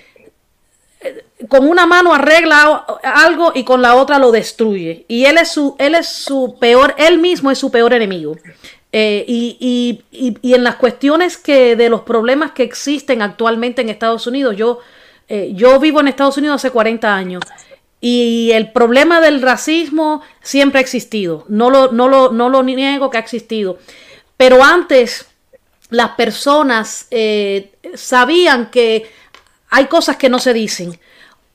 [1.02, 5.04] eh, con una mano arregla algo y con la otra lo destruye.
[5.10, 8.38] Y él es su, él es su peor, él mismo es su peor enemigo.
[8.98, 13.90] Y, y, y, y en las cuestiones que de los problemas que existen actualmente en
[13.90, 14.80] Estados Unidos, yo
[15.28, 17.42] eh, yo vivo en Estados Unidos hace 40 años
[18.00, 21.46] y el problema del racismo siempre ha existido.
[21.48, 23.80] No lo, no lo, no lo niego que ha existido.
[24.38, 25.28] Pero antes
[25.90, 29.10] las personas eh, sabían que
[29.70, 31.00] hay cosas que no se dicen.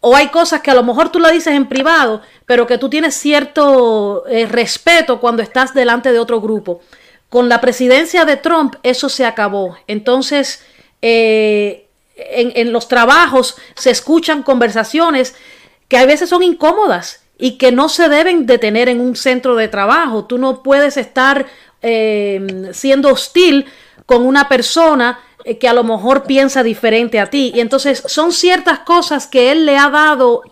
[0.00, 2.88] O hay cosas que a lo mejor tú la dices en privado, pero que tú
[2.88, 6.80] tienes cierto eh, respeto cuando estás delante de otro grupo.
[7.28, 9.76] Con la presidencia de Trump eso se acabó.
[9.86, 10.64] Entonces,
[12.30, 15.34] en, los trabajos se escuchan conversaciones
[15.88, 19.68] que a veces son incómodas y que no se deben detener en un centro de
[19.68, 20.24] trabajo.
[20.24, 21.46] Tú no puedes estar
[21.82, 23.66] em, siendo hostil
[24.06, 27.52] con una persona eh, que a lo mejor piensa diferente a ti.
[27.54, 30.42] Y entonces son ciertas cosas que él le ha dado,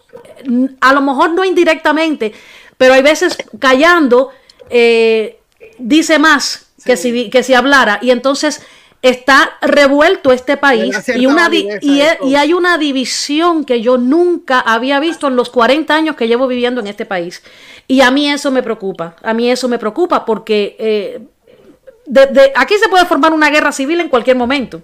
[0.80, 2.32] a lo mejor no indirectamente,
[2.76, 4.30] pero hay veces callando
[4.70, 5.38] eh,
[5.78, 7.98] dice más que, si, que si hablara.
[8.02, 8.62] Y entonces
[9.00, 14.98] está revuelto este país y, una y, y, hay una división que yo nunca había
[14.98, 17.42] visto en los 40 años que llevo viviendo en este país.
[17.86, 21.20] Y a mí eso me preocupa, a mí eso me preocupa porque eh,
[22.06, 24.82] de, aquí se puede formar una guerra civil en cualquier momento,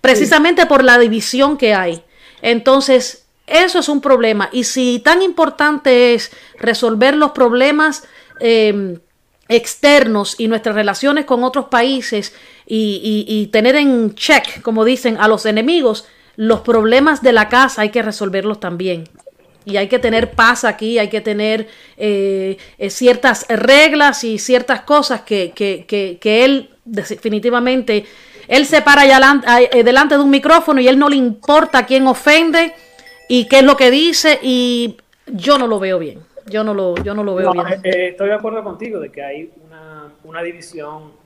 [0.00, 2.02] precisamente por la división que hay.
[2.42, 4.48] Entonces, eso es un problema.
[4.52, 8.04] Y si tan importante es resolver los problemas
[8.38, 8.98] eh,
[9.48, 12.32] externos y nuestras relaciones con otros países
[12.72, 16.06] y, tener en check, como dicen, a los enemigos,
[16.36, 19.08] los problemas de la casa hay que resolverlos también.
[19.64, 24.82] Y hay que tener paz aquí, hay que tener eh, eh, ciertas reglas y ciertas
[24.82, 28.06] cosas que, que, él definitivamente,
[28.48, 29.20] él se para allá
[29.72, 32.72] eh, delante de un micrófono y él no le importa quién ofende
[33.28, 36.20] y qué es lo que dice y yo no lo veo bien.
[36.46, 37.66] Yo no lo, yo no lo veo bien.
[37.84, 41.19] estoy de acuerdo contigo de que hay una, una división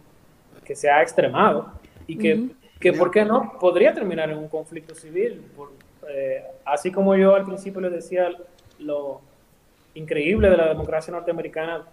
[0.64, 1.72] que se ha extremado
[2.06, 2.50] y que,
[2.80, 3.52] que, ¿por qué no?
[3.60, 5.42] Podría terminar en un conflicto civil.
[6.08, 8.28] Eh, así como yo al principio les decía
[8.78, 9.20] lo
[9.94, 11.84] increíble de la democracia norteamericana,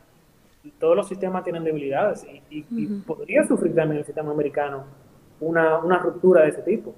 [0.79, 2.61] todos los sistemas tienen debilidades y,
[3.05, 4.85] podría sufrir también el sistema americano
[5.39, 6.93] una, una ruptura de ese tipo.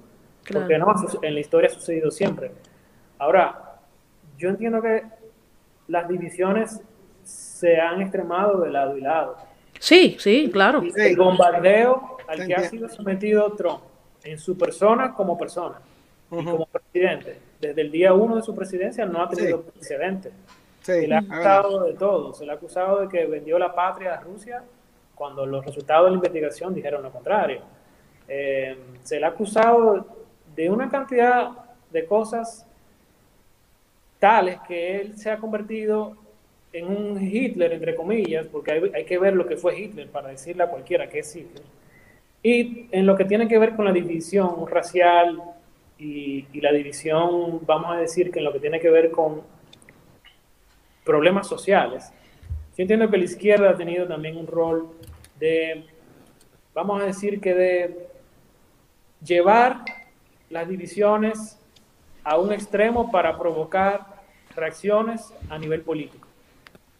[0.52, 2.50] Porque no, en la historia ha sucedido siempre.
[3.18, 3.80] Ahora,
[4.36, 5.02] yo entiendo que
[5.88, 6.82] las divisiones
[7.22, 9.36] se han extremado de lado y lado.
[9.78, 10.82] Sí, sí, claro.
[10.96, 13.80] El bombardeo al que ha sido sometido Trump
[14.22, 15.80] en su persona como persona
[16.30, 20.32] y como presidente, desde el día uno de su presidencia no ha tenido precedente.
[20.80, 22.34] se le ha acusado de todo.
[22.34, 24.62] Se le ha acusado de que vendió la patria a Rusia
[25.14, 27.60] cuando los resultados de la investigación dijeron lo contrario.
[28.26, 30.06] Eh, se le ha acusado
[30.56, 31.50] de una cantidad
[31.90, 32.66] de cosas
[34.18, 36.16] tales que él se ha convertido
[36.74, 40.64] en un Hitler, entre comillas, porque hay, que ver lo que fue Hitler para decirle
[40.64, 41.62] a cualquiera que es Hitler,
[42.42, 45.40] y en lo que tiene que ver con la división racial
[45.98, 49.42] y, la división, vamos a decir que en lo que tiene que ver con
[51.04, 52.12] problemas sociales.
[52.76, 54.88] Yo entiendo que la izquierda ha tenido también un rol
[55.38, 55.84] de,
[56.74, 58.08] vamos a decir que de
[59.24, 59.84] llevar
[60.50, 61.56] las divisiones
[62.24, 64.06] a un extremo para provocar
[64.56, 66.23] reacciones a nivel político.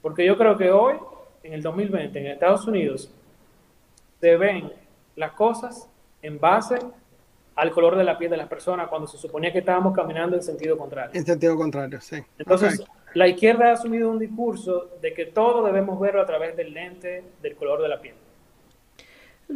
[0.05, 0.97] Porque yo creo que hoy,
[1.43, 3.11] en el 2020, en Estados Unidos,
[4.21, 4.71] se ven
[5.17, 5.89] las cosas
[6.21, 6.77] en base
[7.55, 10.43] al color de la piel de las personas cuando se suponía que estábamos caminando en
[10.43, 11.13] sentido contrario.
[11.15, 12.23] En sentido contrario, sí.
[12.37, 16.75] Entonces, la izquierda ha asumido un discurso de que todo debemos verlo a través del
[16.75, 18.17] lente del color de la piel.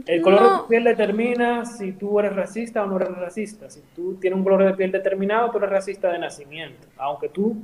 [0.06, 3.68] El color de tu piel determina si tú eres racista o no eres racista.
[3.68, 6.88] Si tú tienes un color de piel determinado, tú eres racista de nacimiento.
[6.96, 7.54] Aunque tú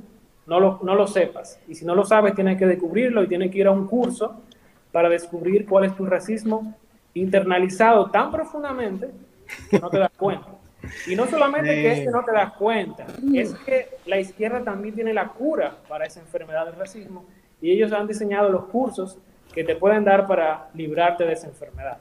[0.47, 1.59] no lo, no lo sepas.
[1.67, 4.41] Y si no lo sabes, tienes que descubrirlo y tienes que ir a un curso
[4.91, 6.75] para descubrir cuál es tu racismo
[7.13, 9.09] internalizado tan profundamente
[9.69, 10.47] que no te das cuenta.
[11.07, 14.93] Y no solamente que es que no te das cuenta, es que la izquierda también
[14.93, 17.25] tiene la cura para esa enfermedad del racismo
[17.61, 19.17] y ellos han diseñado los cursos
[19.53, 21.97] que te pueden dar para librarte de esa enfermedad.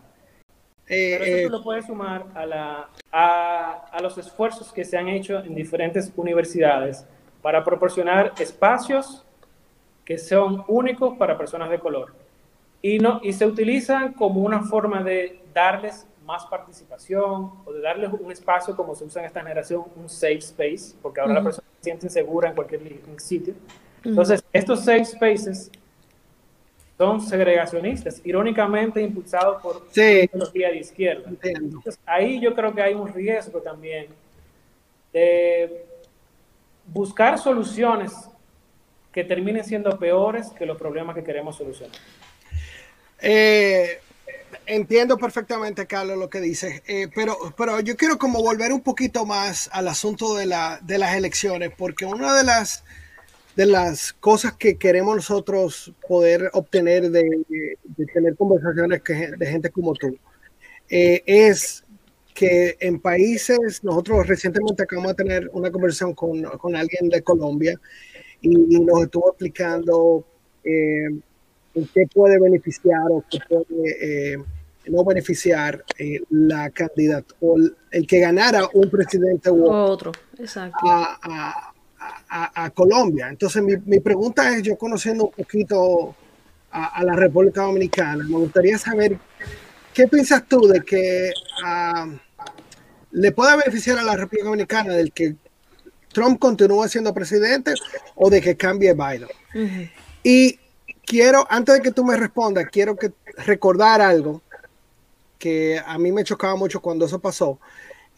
[0.87, 4.98] Eh, Pero eso eh, lo puedes sumar a, la, a, a los esfuerzos que se
[4.98, 7.07] han hecho en diferentes universidades
[7.44, 9.22] para proporcionar espacios
[10.02, 12.14] que son únicos para personas de color.
[12.80, 18.11] Y, no, y se utilizan como una forma de darles más participación o de darles
[18.18, 21.68] un espacio como se usa en esta generación, un safe space, porque ahora la persona
[21.76, 22.80] se siente insegura en cualquier
[23.18, 23.52] sitio.
[24.02, 25.70] Entonces, estos safe spaces
[26.96, 31.30] son segregacionistas, irónicamente impulsados por la tecnología de izquierda.
[31.42, 34.07] Entonces, ahí yo creo que hay un riesgo también
[35.12, 35.92] de
[36.87, 38.12] buscar soluciones
[39.12, 41.97] que terminen siendo peores que los problemas que queremos solucionar.
[43.20, 44.01] Eh,
[44.66, 49.25] entiendo perfectamente, Carlos, lo que dices, eh, pero, pero yo quiero como volver un poquito
[49.25, 52.85] más al asunto de, la, de las elecciones, porque una de las,
[53.57, 57.44] de las cosas que queremos nosotros poder obtener de,
[58.12, 59.01] tener conversaciones
[59.38, 60.18] de gente como tú
[60.88, 61.84] eh, es
[62.35, 67.81] que en países, nosotros recientemente acabamos de tener una conversación con, con alguien de Colombia
[68.40, 70.25] y, nos estuvo explicando
[70.65, 71.06] eh,
[71.75, 74.37] en qué puede beneficiar o qué puede eh,
[74.87, 77.56] no beneficiar eh, la candidata o
[77.90, 80.79] el, que ganara un presidente u otro, Exacto.
[80.83, 81.73] A,
[82.29, 83.29] a, a, Colombia.
[83.29, 86.15] Entonces mi, mi, pregunta es, yo conociendo un poquito
[86.71, 89.17] a, la República Dominicana, me gustaría saber
[89.94, 91.31] ¿qué piensas tú de que
[91.65, 92.08] ah,
[93.15, 95.37] le pueda beneficiar a la República Dominicana del que
[96.12, 97.75] Trump continúe siendo presidente
[98.17, 99.29] o de que cambie Biden?
[100.25, 100.58] Y
[101.06, 103.12] quiero, antes de que tú me respondas, quiero que
[103.46, 104.42] recordar algo
[105.38, 107.60] que a mí me chocaba mucho cuando eso pasó.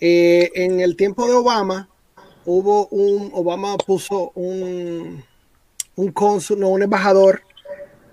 [0.01, 1.91] Eh, en el tiempo de Obama,
[2.47, 5.23] hubo un, Obama puso un,
[5.97, 7.43] un cónsul, no, un embajador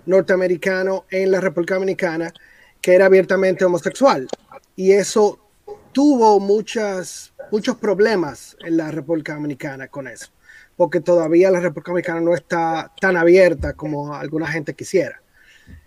[0.04, 2.30] norteamericano en la República Dominicana
[2.82, 4.28] que era abiertamente homosexual.
[4.76, 5.38] Y eso
[5.94, 10.30] tuvo muchas, muchos problemas en la República Dominicana con eso,
[10.76, 15.22] porque todavía la República Dominicana no está tan abierta como alguna gente quisiera.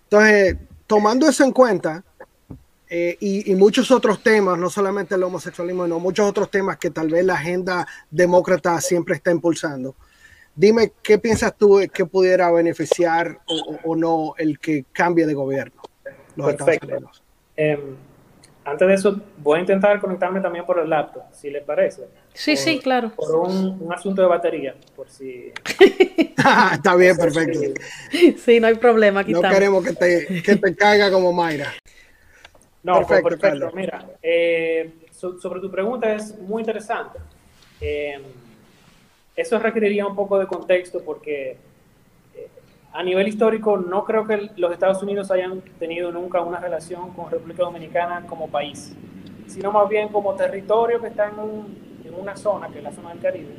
[0.04, 0.56] Entonces,
[0.86, 2.02] tomando eso en cuenta,
[2.90, 7.10] eh, y, muchos otros temas, no solamente el homosexualismo, sino muchos otros temas que tal
[7.10, 9.94] vez la agenda demócrata siempre está impulsando.
[10.56, 13.40] Dime, ¿qué piensas tú que pudiera beneficiar
[13.84, 15.82] o, no el que cambie de gobierno?
[16.34, 17.10] Perfecto.
[17.54, 17.96] Em,
[18.70, 22.02] antes de eso, voy a intentar conectarme también por el laptop, si les parece.
[22.34, 23.10] Sí, sí, claro.
[23.16, 25.52] Por un, asunto de batería, por si...
[26.72, 27.60] Está bien, perfecto.
[28.36, 29.22] Sí, no hay problema.
[29.22, 31.72] no queremos que te, que te caiga como Mayra.
[32.82, 33.70] No, pues, perfecto.
[33.74, 37.18] Mira, eh, sobre tu pregunta es muy interesante.
[37.80, 38.20] Eh,
[39.34, 41.56] eso requeriría un poco de contexto porque
[42.92, 47.30] a nivel histórico no creo que los Estados Unidos hayan tenido nunca una relación con
[47.30, 48.94] República Dominicana como país,
[49.46, 53.20] sino más bien como territorio que está en, una zona, que es la zona del
[53.20, 53.54] Caribe,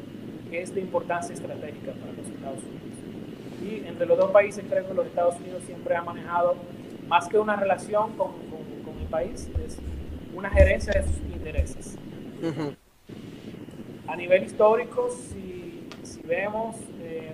[0.50, 3.64] que es de importancia estratégica para los Estados Unidos.
[3.64, 6.56] Y entre los dos países creo que los Estados Unidos siempre han manejado
[7.08, 8.50] más que una relación con
[9.10, 9.78] país es
[10.34, 11.98] una gerencia de sus intereses.
[14.08, 17.34] A nivel histórico, si, si vemos eh,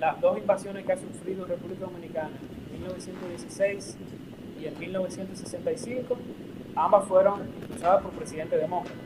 [0.00, 2.30] las dos invasiones que ha sufrido República Dominicana
[2.74, 3.98] en 1916
[4.60, 6.16] y en 1965,
[6.74, 8.98] ambas fueron impulsadas por presidentes demócratas.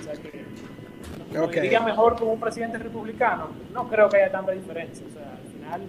[0.00, 1.62] O sea que okay.
[1.62, 5.06] diría mejor con un presidente republicano, no creo que haya tanta diferencia.
[5.06, 5.82] O sea, al final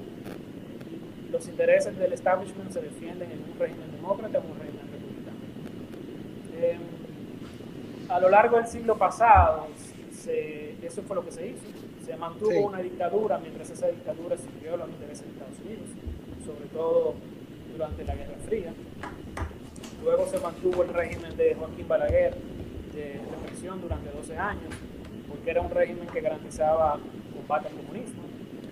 [1.32, 4.84] los intereses del establishment se defienden en un régimen demócrata o en un régimen
[6.56, 6.78] eh,
[8.08, 9.68] a lo largo del siglo pasado,
[10.84, 11.66] eso fue lo que se hizo.
[12.06, 15.88] Se mantuvo una dictadura mientras esa dictadura sirvió a los intereses de Estados Unidos,
[16.46, 17.14] sobre todo
[17.72, 18.74] durante la Guerra Fría.
[20.04, 22.36] Luego se mantuvo el régimen de Joaquín Balaguer
[22.94, 24.74] de represión durante 12 años,
[25.30, 27.00] porque era un régimen que garantizaba
[27.34, 28.24] combate al comunismo.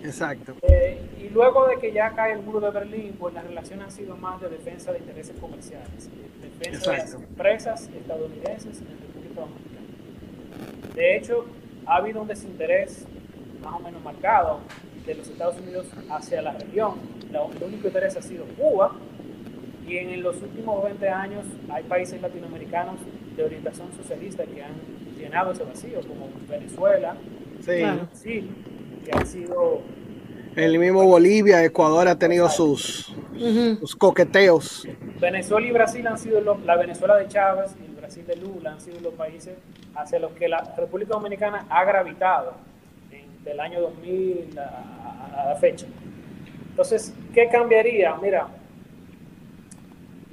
[0.02, 0.54] Exacto.
[0.62, 3.92] Eh, y luego de que ya cae el muro de Berlín, pues las relaciones han
[3.92, 6.10] sido más de defensa de intereses comerciales
[6.42, 10.94] defensa de las empresas estadounidenses en República Dominicana.
[10.94, 11.46] De hecho,
[11.86, 13.06] ha habido un desinterés
[13.62, 14.60] más o menos marcado
[15.06, 16.94] de los Estados Unidos hacia la región.
[17.30, 18.92] El único interés ha sido Cuba
[19.86, 22.96] y en los últimos 20 años hay países latinoamericanos
[23.36, 24.72] de orientación socialista que han
[25.18, 27.16] llenado ese vacío, como Venezuela,
[27.60, 28.50] sí.
[29.04, 29.80] que han sido
[30.54, 33.14] el mismo Bolivia, Ecuador ha tenido sus,
[33.80, 34.86] sus coqueteos.
[35.18, 38.80] Venezuela y Brasil han sido la Venezuela de Chávez y el Brasil de Lula han
[38.80, 39.56] sido los países
[39.94, 42.52] hacia los que la República Dominicana ha gravitado
[43.44, 45.86] del año 2000 a, la fecha.
[46.70, 48.14] Entonces, ¿qué cambiaría?
[48.16, 48.48] Mira,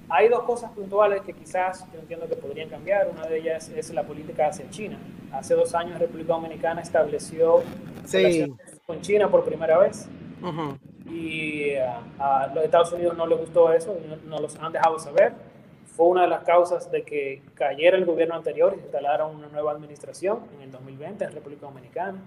[0.09, 3.09] hay dos cosas puntuales que quizás yo entiendo que podrían cambiar.
[3.09, 4.97] Una de ellas es la política hacia China.
[5.31, 7.63] Hace dos años República Dominicana estableció
[8.11, 10.07] relaciones con China por primera vez.
[11.05, 11.85] Y eh,
[12.19, 15.33] a, los Estados Unidos no les gustó eso, no, no, los han dejado saber.
[15.95, 19.47] Fue una de las causas de que cayera el gobierno anterior y se instalara una
[19.47, 22.19] nueva administración en el 2020 en República Dominicana.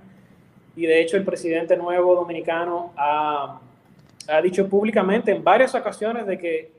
[0.77, 3.61] Y de hecho el presidente nuevo dominicano ha,
[4.29, 6.73] ha dicho públicamente en varias ocasiones de que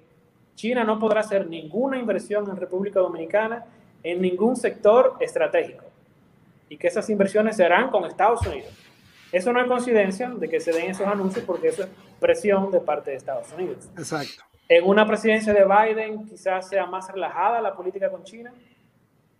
[0.55, 3.65] China no podrá hacer ninguna inversión en República Dominicana
[4.03, 5.85] en ningún sector estratégico
[6.69, 8.71] y que esas inversiones se harán con Estados Unidos.
[9.31, 11.89] Eso no es coincidencia de que se den esos anuncios porque eso es
[12.19, 13.89] presión de parte de Estados Unidos.
[13.97, 14.43] Exacto.
[14.69, 18.53] En una presidencia de Biden quizás sea más relajada la política con China,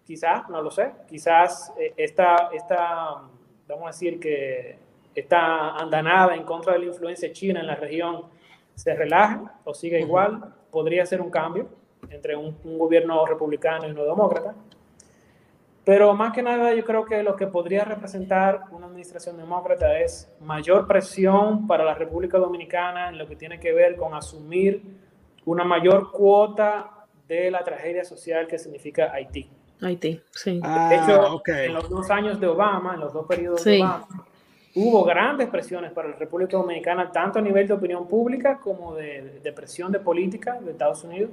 [0.06, 3.22] quizás, no lo sé, quizás eh, esta, esta,
[3.68, 4.78] vamos a decir que
[5.16, 8.24] esta andanada en contra de la influencia china en la región
[8.76, 11.68] se relaje o siga igual, podría ser un cambio
[12.10, 14.56] entre un, un gobierno republicano y uno demócrata.
[15.86, 20.32] Pero más que nada yo creo que lo que podría representar una administración demócrata es
[20.40, 24.82] mayor presión para la República Dominicana en lo que tiene que ver con asumir
[25.46, 29.50] una mayor cuota de la tragedia social que significa Haití.
[29.82, 30.52] Haití, sí.
[30.52, 34.08] de hecho, ah, en los dos años de Obama, en los dos periodos de Obama,
[34.76, 39.40] hubo grandes presiones para la República Dominicana, tanto a nivel de opinión pública como de,
[39.42, 41.32] de presión de política de Estados Unidos.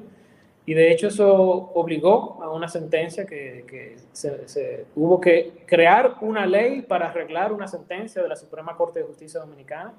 [0.67, 1.27] Y de hecho eso
[1.75, 7.67] obligó a una sentencia que, que se, hubo que crear una ley para arreglar una
[7.67, 9.93] sentencia de la Suprema Corte de Justicia Dominicana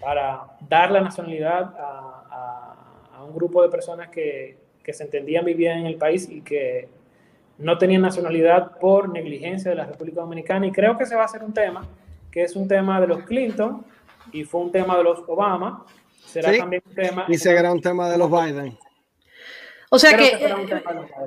[0.00, 2.76] para dar la nacionalidad a,
[3.16, 6.88] a, un grupo de personas que, que, se entendían vivir en el país y que
[7.58, 10.66] no tenían nacionalidad por negligencia de la República Dominicana.
[10.66, 11.86] Y creo que se va a hacer un tema,
[12.30, 13.84] que es un tema de los Clinton
[14.32, 15.84] y fue un tema de los Obama.
[16.24, 17.24] Será también un tema.
[17.28, 18.76] Y será un tema de los Biden.
[19.94, 20.24] O sea que,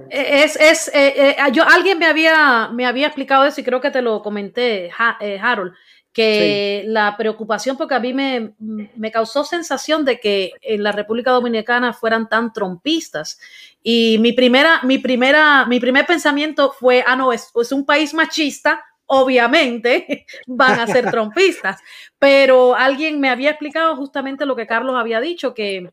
[0.10, 3.80] eh, es, es eh, eh, yo, alguien me había, me había explicado eso y creo
[3.80, 5.72] que te lo comenté, Harold,
[6.16, 11.32] que la preocupación, porque a mí me, me, causó sensación de que en la República
[11.32, 13.38] Dominicana fueran tan trompistas.
[13.84, 18.14] Y mi primera, mi primera, mi primer pensamiento fue, ah, no, es, es un país
[18.14, 21.82] machista, obviamente van a ser trompistas.
[22.18, 25.92] Pero alguien me había explicado justamente lo que Carlos había dicho, que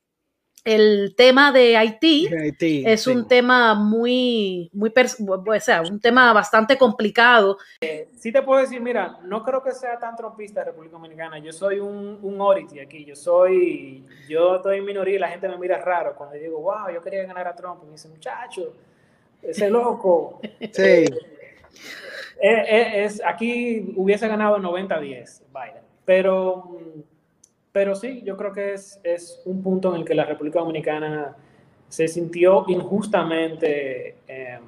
[0.64, 2.28] el tema de Haití,
[2.60, 7.58] es un tema muy, muy, o sea, un tema bastante complicado.
[7.80, 11.38] Eh, sí te puedo decir, mira, no creo que sea tan trompista República Dominicana.
[11.38, 13.04] Yo soy un, un ority aquí.
[13.04, 16.90] Yo soy, yo estoy en minoría y la gente me mira raro cuando digo, wow,
[16.94, 17.80] yo quería ganar a Trump.
[17.82, 18.72] Y me dice, muchacho,
[19.42, 20.40] ese loco.
[20.60, 20.80] sí.
[22.44, 25.82] Eh, eh, es, aquí hubiese ganado 90-10 Biden.
[26.04, 27.11] Pero mm,
[27.72, 31.34] pero sí, yo creo que es, es un punto en el que la República Dominicana
[31.88, 34.62] se sintió injustamente, em,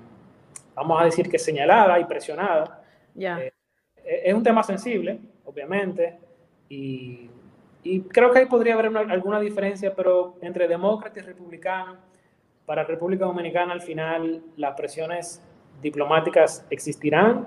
[0.75, 2.83] vamos a decir que señalada y presionada.
[3.15, 3.41] Ya.
[3.41, 3.53] Eh,
[4.05, 6.19] es un tema sensible, obviamente,
[6.69, 7.31] y,
[7.83, 11.97] y, creo que ahí podría haber alguna diferencia, pero entre demócrata y republicano,
[12.67, 15.43] para República Dominicana al final las presiones
[15.83, 17.47] diplomáticas existirán.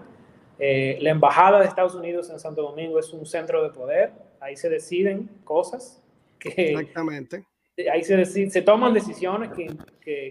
[0.59, 4.55] Eh, la Embajada de Estados Unidos en Santo Domingo es un centro de poder ahí
[4.55, 6.01] se deciden cosas
[6.39, 6.71] que...
[6.71, 7.45] Exactamente.
[7.93, 9.67] Ahí se, se toman decisiones que,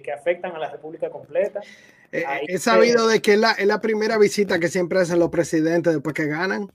[0.03, 1.61] que, afectan a la República completa.
[2.11, 5.21] Eh, eh, he sabido de que es la, es la, primera visita que siempre hacen
[5.21, 6.69] los presidentes después que ganan.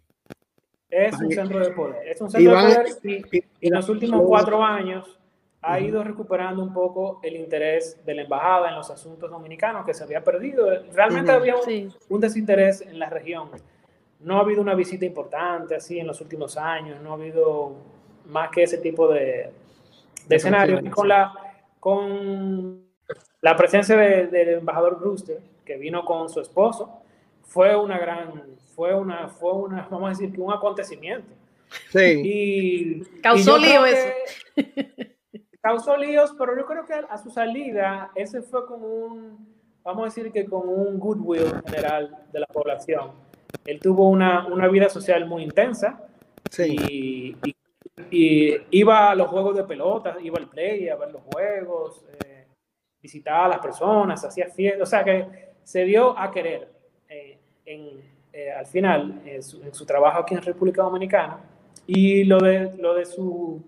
[0.90, 2.08] Es un centro de poder.
[2.08, 5.20] Es un centro de poder y, en los últimos cuatro años
[5.62, 9.94] ha ido recuperando un poco el interés de la embajada en los asuntos dominicanos que
[9.94, 10.68] se había perdido.
[10.94, 13.50] Realmente había un, un, desinterés en la región
[14.24, 17.76] no ha habido una visita importante así en los últimos años, no ha habido
[18.26, 19.52] más que ese tipo de,
[20.28, 20.82] de escenarios.
[20.84, 21.34] Y con la,
[21.80, 22.86] con
[23.42, 27.02] la presencia del embajador Brewster, que vino con su esposo,
[27.44, 28.44] fue una gran,
[28.76, 31.34] fue una, fue una, vamos a decir que un acontecimiento.
[31.90, 32.22] Sí.
[32.24, 34.10] Y, causó líos eso.
[35.62, 39.48] Causó líos, pero yo creo que a su salida, ese fue como un,
[39.84, 43.12] vamos a decir que con un goodwill general de la población
[43.66, 46.08] él tuvo una, una vida social muy intensa
[46.60, 47.36] y,
[48.10, 52.48] y, iba a los juegos de pelota, iba al play, a ver los juegos, eh,
[53.02, 55.28] visitaba a las personas, hacía fiestas, o sea que
[55.64, 56.70] se dio a querer
[57.08, 58.02] eh, en,
[58.34, 61.40] eh, al final en su, en su, trabajo aquí en República Dominicana
[61.88, 63.62] y lo de, lo de su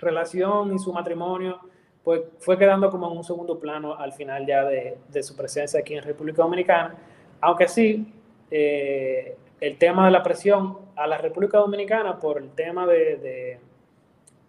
[0.00, 1.60] relación y su matrimonio
[2.02, 5.80] pues fue quedando como en un segundo plano al final ya de, de su presencia
[5.80, 6.96] aquí en República Dominicana,
[7.40, 8.12] aunque sí
[8.50, 13.58] eh, el tema de la presión a la República Dominicana por el tema de,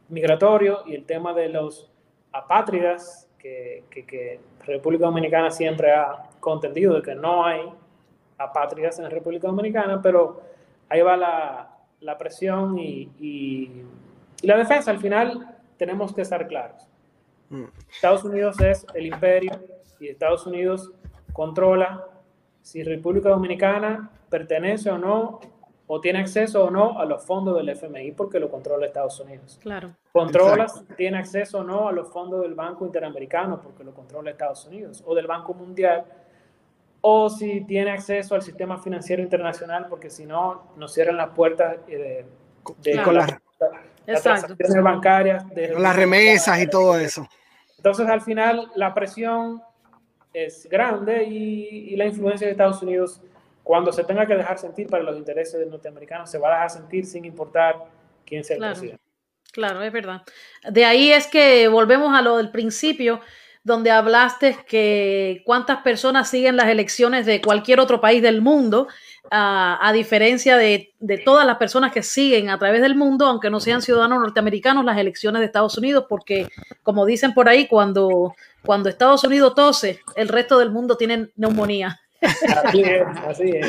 [0.09, 1.89] migratorio y el tema de los
[2.31, 7.61] apátridas, que, que, República Dominicana siempre ha contendido de que no hay
[8.37, 10.41] apátridas en la República Dominicana, pero
[10.89, 13.83] ahí va la, la presión y, y,
[14.43, 14.91] la defensa.
[14.91, 16.87] Al final tenemos que estar claros.
[17.49, 17.65] Mm.
[17.91, 19.51] Estados Unidos es el imperio
[19.99, 20.91] y Estados Unidos
[21.33, 22.05] controla
[22.69, 25.39] si República Dominicana pertenece o no,
[25.87, 29.57] o tiene acceso o no a los fondos del FMI porque lo controla Estados Unidos.
[29.59, 29.95] Claro.
[30.11, 34.29] Controla si tiene acceso o no a los fondos del Banco Interamericano porque lo controla
[34.29, 36.05] Estados Unidos, o del Banco Mundial,
[37.01, 41.77] o si tiene acceso al sistema financiero internacional porque si no, nos cierran las puertas
[41.87, 42.23] de,
[44.05, 45.49] las, transacciones bancarias.
[45.55, 47.27] De las remesas y todo eso.
[47.77, 49.63] Entonces, al final, la presión
[50.33, 53.21] es grande y, la influencia de Estados Unidos,
[53.63, 56.69] cuando se tenga que dejar sentir para los intereses de norteamericanos, se va a dejar
[56.69, 57.85] sentir sin importar
[58.25, 59.03] quién sea el presidente.
[59.51, 60.21] Claro, es verdad.
[60.69, 63.19] De ahí es que volvemos a lo del principio,
[63.69, 68.87] donde hablaste que cuántas personas siguen las elecciones de cualquier otro país del mundo,
[69.31, 73.59] a, diferencia de, de, todas las personas que siguen a través del mundo, aunque no
[73.59, 76.47] sean ciudadanos norteamericanos, las elecciones de Estados Unidos, porque
[76.81, 78.33] como dicen por ahí, cuando
[78.65, 81.99] cuando Estados Unidos tose, el resto del mundo tiene neumonía.
[82.21, 83.67] Así es, así es.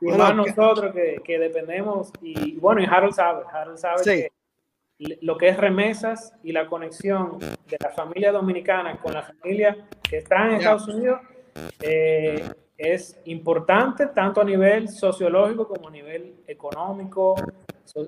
[0.00, 4.32] Y más nosotros que, que, dependemos, y bueno, y Harold sabe, Harold sabe que
[5.22, 10.18] lo que es remesas y la conexión de la familia dominicana con la familia que
[10.18, 11.20] está en Estados Unidos
[11.80, 12.44] eh,
[12.76, 17.34] es importante tanto a nivel sociológico como a nivel económico,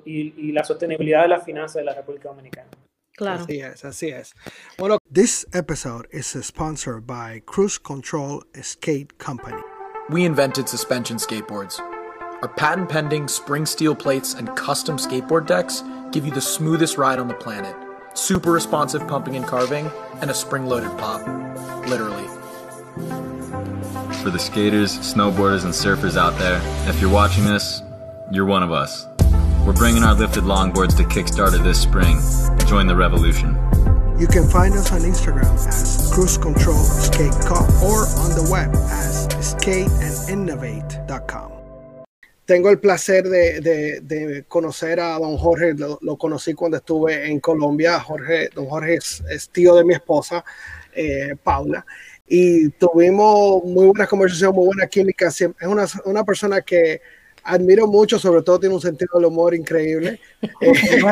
[0.05, 2.68] y, la sostenibilidad de la finanza de la República Dominicana.
[3.14, 3.43] Claro.
[3.43, 4.34] Así es, así es.
[4.78, 9.61] Bueno, this episode is sponsored by Cruise Control Skate Company.
[10.09, 11.80] We invented suspension skateboards.
[12.43, 17.20] Our patent pending spring steel plates and custom skateboard decks give you the smoothest ride
[17.20, 17.76] on the planet.
[18.14, 19.88] Super responsive pumping and carving,
[20.20, 21.24] and a spring loaded pop.
[21.86, 22.26] Literally.
[24.24, 27.80] For the skaters, snowboarders, and surfers out there, if you're watching this,
[28.32, 29.07] you're one of us.
[29.64, 32.18] We're bringing our lifted longboards to Kickstarter this spring.
[32.66, 33.57] Join the revolution.
[34.18, 38.74] You can find us on Instagram as Cruise Control Skate Cup or on the web
[38.74, 41.62] as skateandinnovate.com.
[42.45, 47.30] Tengo el placer de, de, de, conocer a don Jorge, lo, lo, conocí cuando estuve
[47.30, 48.01] en Colombia.
[48.01, 50.45] Jorge, don Jorge es, es tío de mi esposa,
[50.93, 51.86] eh, Paula,
[52.26, 55.28] y tuvimos muy buena conversación, muy buena química.
[55.28, 57.01] Es una, una persona que
[57.45, 60.20] admiro mucho, sobre todo tiene un sentido del humor increíble.
[60.61, 61.03] Eh,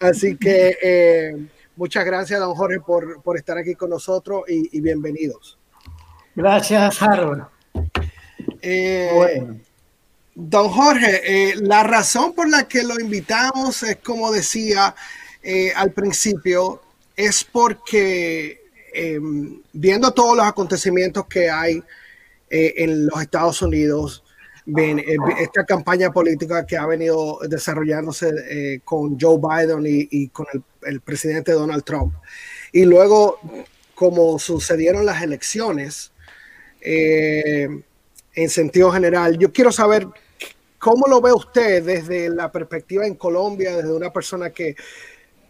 [0.00, 1.36] así que eh,
[1.76, 5.58] muchas gracias, don Jorge, por, por estar aquí con nosotros y, y bienvenidos.
[6.34, 7.44] Gracias, Harold.
[8.62, 9.60] Bueno.
[10.34, 14.94] Don Jorge, la razón por la que lo invitamos es, como decía
[15.76, 16.82] al principio,
[17.14, 18.62] es porque
[19.72, 21.82] viendo todos los acontecimientos que hay
[22.50, 24.24] en los Estados Unidos,
[24.66, 25.04] eh,
[25.40, 30.46] esta campaña política que ha venido desarrollándose eh, con Joe Biden y, con
[30.82, 32.14] el, presidente Donald Trump.
[32.72, 33.38] Y luego,
[33.94, 36.12] como sucedieron las elecciones,
[36.80, 37.68] eh,
[38.34, 40.06] en sentido general, yo quiero saber
[40.84, 44.76] cómo lo ve usted desde la perspectiva en Colombia, desde una persona que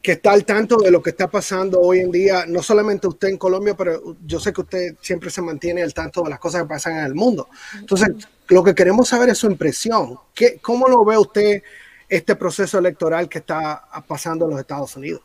[0.00, 3.28] que está al tanto de lo que está pasando hoy en día, no solamente usted
[3.28, 6.60] en Colombia, pero yo sé que usted siempre se mantiene al tanto de las cosas
[6.62, 7.48] que pasan en el mundo.
[7.80, 8.10] Entonces,
[8.48, 10.18] lo que queremos saber es su impresión.
[10.34, 11.62] ¿Qué, ¿Cómo lo ve usted
[12.06, 15.22] este proceso electoral que está pasando en los Estados Unidos?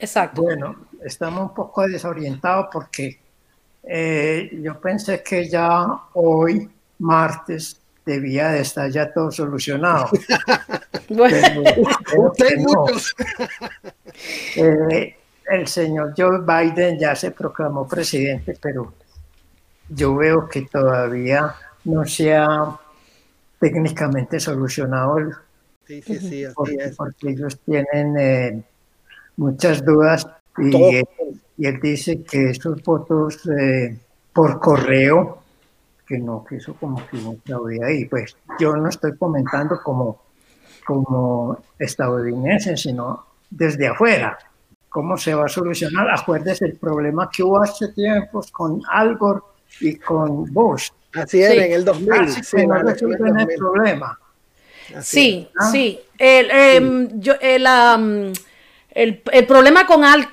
[0.00, 0.42] Exacto.
[0.42, 3.20] Bueno, estamos un poco desorientados porque
[3.84, 10.08] eh, yo pensé que ya hoy, martes, debía de estar ya todo solucionado.
[14.56, 15.16] Eh,
[15.48, 18.92] el señor Joe Biden ya se proclamó presidente, pero
[19.88, 21.54] yo veo que todavía
[21.84, 22.76] no se ha
[23.60, 25.32] técnicamente solucionado el,
[25.86, 28.62] sí, sí, sí, porque, porque, ellos tienen eh,
[29.36, 30.26] muchas dudas
[30.58, 31.04] y él,
[31.56, 33.96] y él, dice que esos votos eh,
[34.32, 35.42] por correo
[36.08, 38.06] que no, que eso como que no había ahí.
[38.06, 40.22] Pues yo no estoy comentando como,
[40.84, 44.38] como estadounidense, sino desde afuera.
[44.88, 46.08] ¿Cómo se va a solucionar?
[46.10, 49.42] Acuérdese el problema que hubo hace tiempos con Al Gore
[49.80, 50.88] y con Bush.
[51.14, 52.28] Así era, en el 2000.
[52.42, 54.18] sí, no resuelven el problema.
[55.02, 56.00] sí, sí.
[56.18, 58.32] El, eh, Yo, el, um,
[58.94, 60.28] el, problema con Al,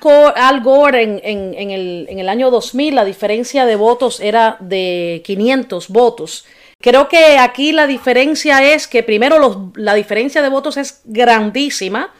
[0.62, 6.44] Gore en, el, año 2000, la diferencia de votos era de 500 votos.
[6.80, 12.12] Creo que aquí la diferencia es que primero la diferencia de votos es grandísima.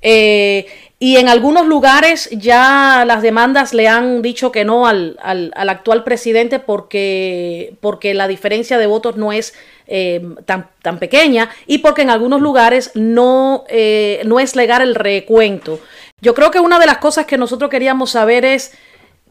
[0.00, 0.66] Eh,
[1.00, 5.16] y en algunos lugares ya las demandas le han dicho que no al,
[5.54, 9.54] actual presidente porque, porque, la diferencia de votos no es
[9.86, 14.96] eh, tan, tan, pequeña y porque en algunos lugares no, eh, no es legal el
[14.96, 15.78] recuento.
[16.20, 18.72] Yo creo que una de las cosas que nosotros queríamos saber es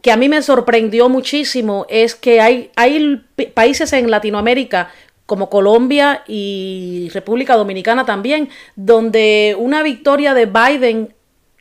[0.01, 4.89] que a mí me sorprendió muchísimo es que hay, hay países en Latinoamérica
[5.25, 8.47] como Colombia y República Dominicana también,
[8.77, 11.13] donde una victoria de Biden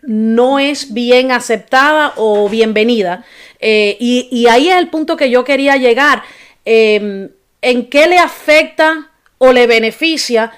[0.06, 3.24] no es bien aceptada o bienvenida.
[3.60, 6.22] Eh, y, ahí es el punto que yo quería llegar.
[6.64, 7.30] Em,
[7.62, 10.52] ¿En qué le afecta o le beneficia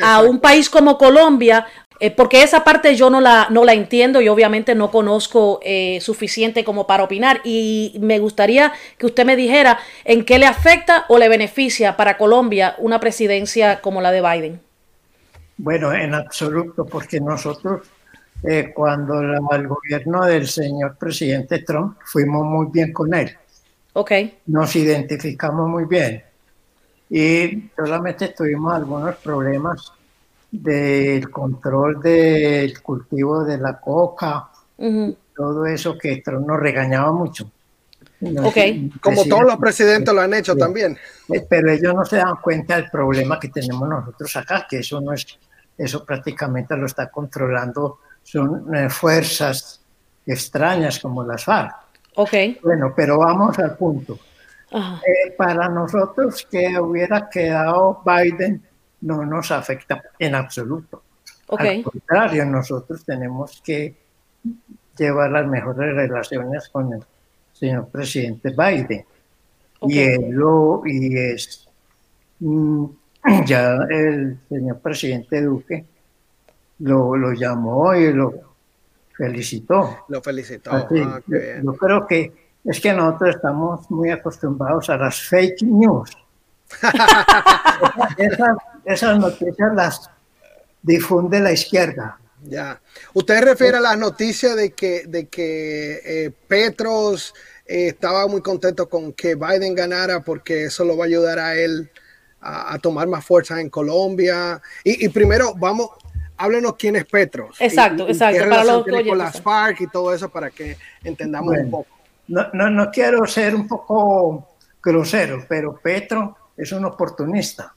[0.00, 1.66] a un país como Colombia?
[2.00, 5.98] Eh, porque esa parte yo no la, no la entiendo y obviamente no conozco eh,
[6.00, 7.40] suficiente como para opinar.
[7.44, 12.16] Y me gustaría que usted me dijera en qué le afecta o le beneficia para
[12.16, 14.60] Colombia una presidencia como la de Biden.
[15.56, 17.82] Bueno, en absoluto, porque nosotros
[18.46, 23.34] eh, cuando el gobierno del señor presidente Trump fuimos muy bien con él.
[23.94, 24.12] Ok.
[24.46, 26.22] Nos identificamos muy bien.
[27.08, 29.92] Y solamente tuvimos algunos problemas
[30.50, 34.50] del control del cultivo de la coca,
[35.34, 37.50] todo eso que Trump nos regañaba mucho.
[38.42, 38.90] okay.
[39.00, 40.96] Como todos los presidentes lo han hecho también.
[41.32, 45.00] Eh, pero ellos no se dan cuenta del problema que tenemos nosotros acá, que eso
[45.00, 45.26] no es,
[45.78, 49.80] eso prácticamente lo está controlando son eh, fuerzas
[50.26, 51.74] extrañas como las FARC.
[52.16, 52.32] Ok.
[52.62, 54.18] Bueno, pero vamos al punto.
[54.72, 58.60] Eh, para nosotros que hubiera quedado Biden
[59.02, 61.02] no nos afecta en absoluto.
[61.48, 63.94] Al contrario, nosotros tenemos que
[64.96, 67.04] llevar las mejores relaciones con el
[67.52, 69.04] señor presidente Biden.
[69.82, 71.68] Y él lo, y es,
[72.40, 72.86] mm,
[73.46, 75.84] ya el señor presidente Duque
[76.80, 78.32] lo, lo llamó y lo
[79.16, 80.04] felicitó.
[80.08, 80.70] Lo felicitó.
[80.72, 80.88] Ah,
[81.26, 82.32] yo creo que
[82.64, 86.10] es que nosotros estamos muy acostumbrados a las fake news.
[88.86, 90.10] esas, noticias las
[90.82, 92.18] difunde la izquierda.
[92.42, 92.80] Ya.
[93.12, 97.34] Usted refiere a la noticia de que, de que eh, Petros
[97.66, 101.54] eh, estaba muy contento con que Biden ganara porque eso lo va a ayudar a
[101.54, 101.90] él
[102.40, 104.60] a, tomar más fuerza en Colombia.
[104.84, 105.88] Y, primero, vamos,
[106.36, 107.56] háblenos quién es Petros.
[107.60, 108.48] Exacto, exacto.
[108.48, 111.88] para los con las FARC y todo eso para que entendamos un poco.
[112.28, 117.74] No, no, no quiero ser un poco grosero, pero Petro es un oportunista.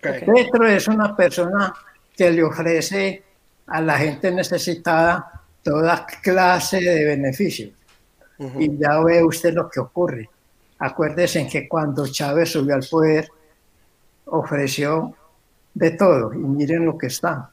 [0.00, 1.72] Petro es una persona
[2.16, 3.22] que le ofrece
[3.66, 7.72] a la gente necesitada toda clase de beneficios.
[8.58, 10.28] Y ya ve usted lo que ocurre.
[10.78, 13.28] Acuérdese en que cuando Chávez subió al poder,
[14.26, 15.14] ofreció
[15.72, 16.34] de todo.
[16.34, 17.50] Y miren lo que está.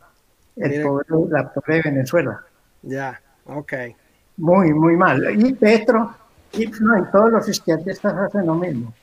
[0.55, 2.41] El pobre, la pobre Venezuela.
[2.83, 3.73] Ya, ok.
[4.37, 5.39] Muy, muy mal.
[5.39, 6.15] Y Petro,
[6.53, 8.93] y, no, todos los izquierdistas hacen lo mismo.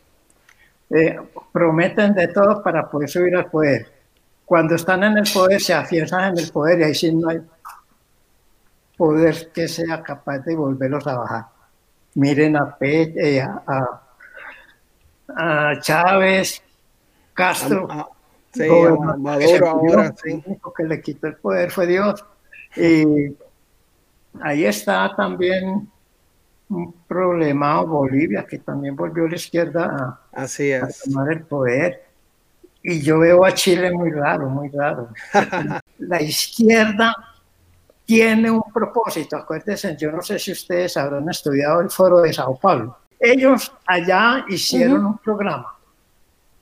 [0.90, 1.18] Eh,
[1.53, 3.90] prometen de todo para poder subir al poder.
[4.44, 7.40] Cuando están en el poder, se afianzan en el poder y ahí sí no hay
[8.96, 11.44] poder que sea capaz de volverlos a bajar.
[12.14, 14.03] Miren a, eh, a,
[15.28, 16.62] a, Chávez,
[17.32, 18.11] Castro.
[18.53, 18.68] Sí,
[19.18, 20.42] Maduro ahora, sí.
[20.76, 22.24] Que le quitó el poder fue Dios.
[22.76, 23.36] Y
[24.40, 25.88] ahí está también
[26.68, 31.03] un problema Bolivia, que también volvió a la izquierda a, Así es.
[31.03, 32.05] tomar el poder.
[32.82, 35.09] Y yo veo a Chile muy raro, muy raro.
[35.98, 37.14] la izquierda
[38.07, 39.36] tiene un propósito.
[39.36, 42.96] Acuérdense, yo no sé si ustedes habrán estudiado el foro de Sao Paulo.
[43.18, 45.80] Ellos allá hicieron un programa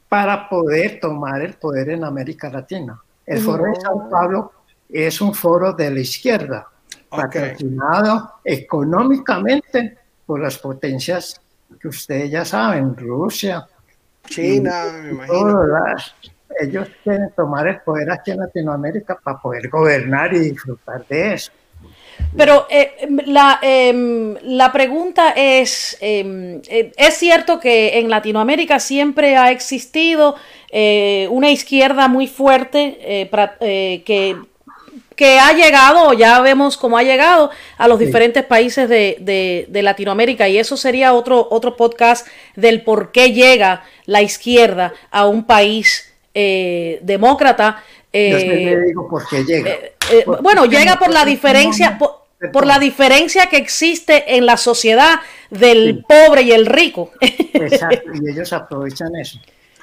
[0.09, 3.01] para poder tomar el poder en América Latina.
[3.27, 4.53] El foro de Sao Paulo
[4.89, 6.67] es un foro de la izquierda
[7.09, 11.41] patrocinado económicamente por las potencias
[11.81, 13.67] que ustedes ya saben, Rusia,
[14.25, 15.63] China, me imagino.
[16.61, 21.53] ellos quieren tomar el poder aquí en Latinoamérica para poder gobernar y disfrutar de eso.
[22.37, 29.37] Pero eh, la, em, la, pregunta es, em, eh, ¿es cierto que en Latinoamérica siempre
[29.37, 30.37] ha existido
[30.71, 33.29] eh, una izquierda muy fuerte
[34.05, 34.37] que
[35.19, 40.59] que ha llegado, ya vemos cómo ha llegado a los diferentes países de, Latinoamérica y
[40.59, 42.25] eso sería otro, otro podcast
[42.55, 47.83] del por qué llega la izquierda a un país eh, demócrata.
[48.13, 49.71] Eh, digo por qué llega.
[49.71, 56.05] Eh, bueno, llega por la diferencia, por, la diferencia que existe en la sociedad del
[56.09, 57.11] pobre y el rico.
[57.21, 59.39] Exacto, y ellos aprovechan eso.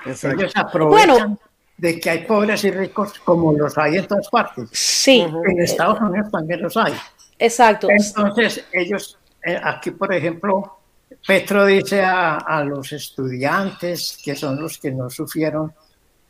[0.05, 1.38] Ellos aprovechan
[1.78, 4.69] de que hay pobres y ricos como los hay en todas partes.
[4.71, 5.21] Sí.
[5.21, 6.93] En Estados Unidos también los hay.
[7.38, 7.89] Exacto.
[7.89, 10.78] Entonces, ellos, eh, aquí por ejemplo,
[11.26, 15.73] Petro dice a, los estudiantes, que son los que no sufrieron,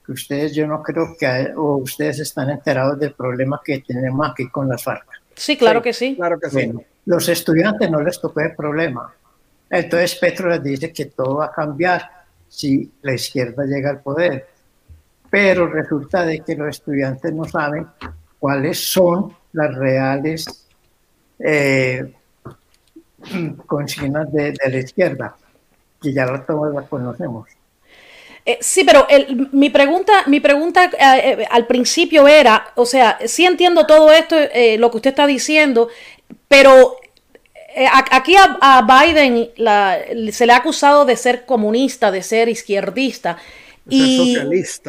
[0.05, 4.49] que ustedes, yo no creo que, o ustedes están enterados del problema que tenemos aquí
[4.49, 5.05] con las FARC.
[5.35, 6.15] Sí, claro que sí.
[6.15, 6.71] Claro que sí.
[7.05, 9.13] los estudiantes no les tocó el problema.
[9.69, 12.09] Entonces Petro les dice que todo va a cambiar
[12.47, 14.55] si la izquierda llega al poder
[15.35, 17.85] pero resulta de que los estudiantes no saben
[18.39, 20.65] cuáles son las reales
[21.39, 22.13] eh,
[23.65, 25.35] consignas de, la izquierda,
[26.01, 27.49] que ya todos las conocemos.
[28.45, 29.07] Eh, sí, pero
[29.51, 34.35] mi pregunta, mi pregunta eh, al principio era, o sea, sí entiendo todo esto,
[34.77, 35.89] lo que usted está diciendo,
[36.47, 36.97] pero
[38.11, 39.49] aquí a, Biden
[40.31, 43.37] se le ha acusado de ser comunista, de ser izquierdista
[43.89, 44.37] y,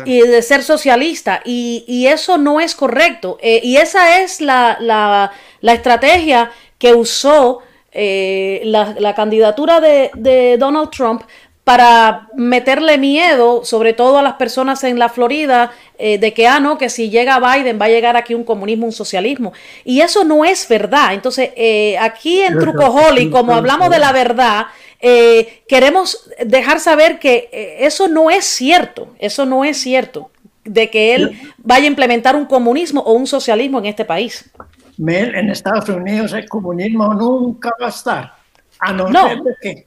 [0.04, 1.42] y, de ser socialista.
[1.44, 3.38] Y, eso no es correcto.
[3.40, 7.60] Eh, y esa es la, la, estrategia que usó
[7.92, 11.22] eh, la, candidatura de, Donald Trump
[11.66, 16.60] para meterle miedo, sobre todo a las personas en la Florida, eh, de que, ah,
[16.60, 19.52] no, que si llega Biden va a llegar aquí un comunismo, un socialismo.
[19.84, 21.14] Y eso no es verdad.
[21.14, 21.50] Entonces,
[21.98, 24.66] aquí en Trucojoli, como hablamos de la verdad,
[25.00, 30.30] eh, queremos dejar saber que eh, eso no es cierto, eso no es cierto,
[30.64, 34.50] de que él vaya a implementar un comunismo o un socialismo en este país.
[34.98, 38.34] En Estados Unidos el comunismo nunca va a estar,
[38.78, 39.86] a no, ser de que,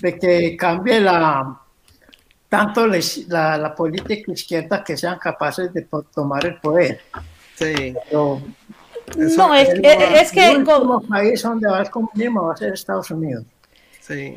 [0.00, 1.58] de que cambie la,
[2.48, 7.00] tanto la, la, política izquierda que sean capaces de tomar el poder.
[7.56, 7.94] Sí.
[8.08, 8.40] Pero
[9.36, 12.54] No, es, el, es- es que el último con- país donde va el comunismo va
[12.54, 13.44] a ser Estados Unidos.
[14.00, 14.36] Sí.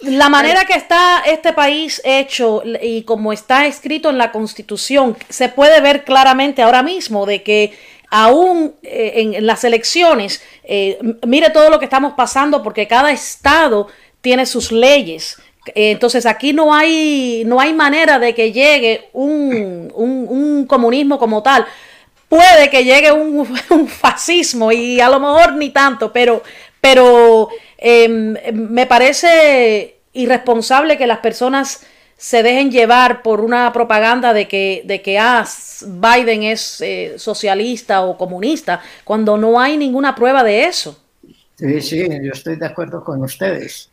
[0.00, 5.48] la manera que está este país hecho y como está escrito en la Constitución, se
[5.48, 7.78] puede ver claramente ahora mismo de que
[8.10, 13.86] aún eh, en, las elecciones, eh, mire todo lo que estamos pasando porque cada estado
[14.22, 15.38] tiene sus leyes.
[15.68, 21.18] Eh, Entonces aquí no hay, no hay manera de que llegue un, un- un comunismo
[21.18, 21.66] como tal.
[22.28, 23.46] Puede que llegue un,
[23.88, 26.42] fascismo y a lo mejor ni tanto, pero,
[26.80, 27.48] pero
[27.78, 31.84] em, me parece irresponsable que las personas
[32.16, 35.44] se dejen llevar por una propaganda de que, de que ah,
[35.86, 40.98] Biden es eh, socialista o comunista, cuando no hay ninguna prueba de eso.
[41.56, 43.91] Sí, sí, yo estoy de acuerdo con ustedes.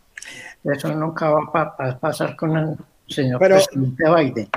[0.75, 2.75] Eso nunca va a pa- a pasar con el
[3.07, 4.49] señor Pero- presidente Biden.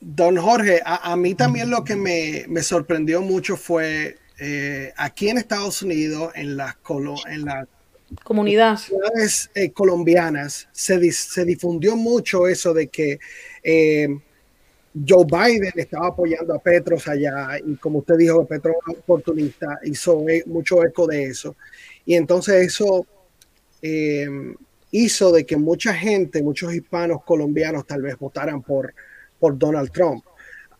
[0.00, 5.28] Don Jorge, a, a mí también lo que me, me sorprendió mucho fue eh, aquí
[5.28, 6.76] en Estados Unidos, en las,
[7.28, 7.66] en las
[8.22, 8.76] Comunidad.
[8.76, 10.98] ciudades eh, colombianas, se,
[11.44, 13.18] difundió mucho eso de que
[13.64, 14.08] eh,
[15.08, 19.80] Joe Biden estaba apoyando a Petros allá y como usted dijo, Petro es un oportunista,
[19.84, 21.56] hizo mucho eco de eso.
[22.04, 23.04] Y entonces eso
[23.82, 24.28] eh,
[25.04, 28.94] hizo de que mucha gente, muchos hispanos colombianos tal vez votaran por,
[29.38, 30.24] por Donald Trump.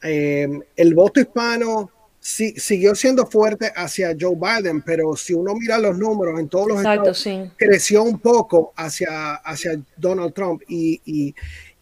[0.02, 1.90] Eh, el voto hispano
[2.20, 6.68] sí, siguió siendo fuerte hacia Joe Biden, pero si uno mira los números en todos
[6.68, 7.50] los Exacto, estados, sí.
[7.56, 11.34] creció un poco hacia, hacia Donald Trump y, y-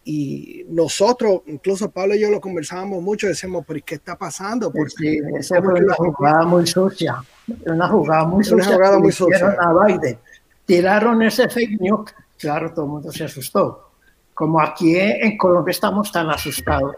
[0.07, 4.70] y nosotros, incluso Pablo y yo lo conversábamos mucho, decíamos, pero ¿y ¿qué está pasando?
[4.70, 7.24] Porque Sí, esa fue una jugada muy sucia.
[7.64, 8.74] Una jugada muy Una sucia.
[8.74, 9.57] jugada muy sucia.
[9.59, 10.18] a Biden.
[10.66, 12.11] Tiraron ese fake news.
[12.39, 13.91] Claro, todo el mundo se asustó.
[14.32, 16.97] Como aquí en Colombia estamos tan asustados,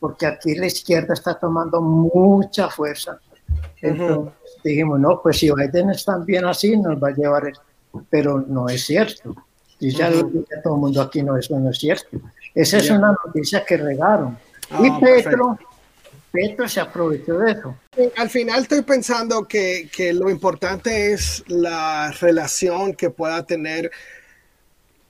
[0.00, 3.18] porque aquí la izquierda está tomando mucha fuerza.
[3.80, 7.46] Entonces dijimos, no, pues si Biden es tan bien así, nos va a llevar.
[7.46, 7.58] el-".
[8.10, 9.34] Pero no es cierto.
[9.78, 12.18] Y ya lo dice todo el mundo aquí, no, eso no es cierto.
[12.54, 14.36] Esa es una noticia que regaron.
[14.70, 15.30] Ah, y perfecto.
[15.30, 15.58] Petro,
[16.32, 17.76] Petro se aprovechó de eso.
[18.16, 23.90] al final estoy pensando que, que lo importante es la relación que pueda tener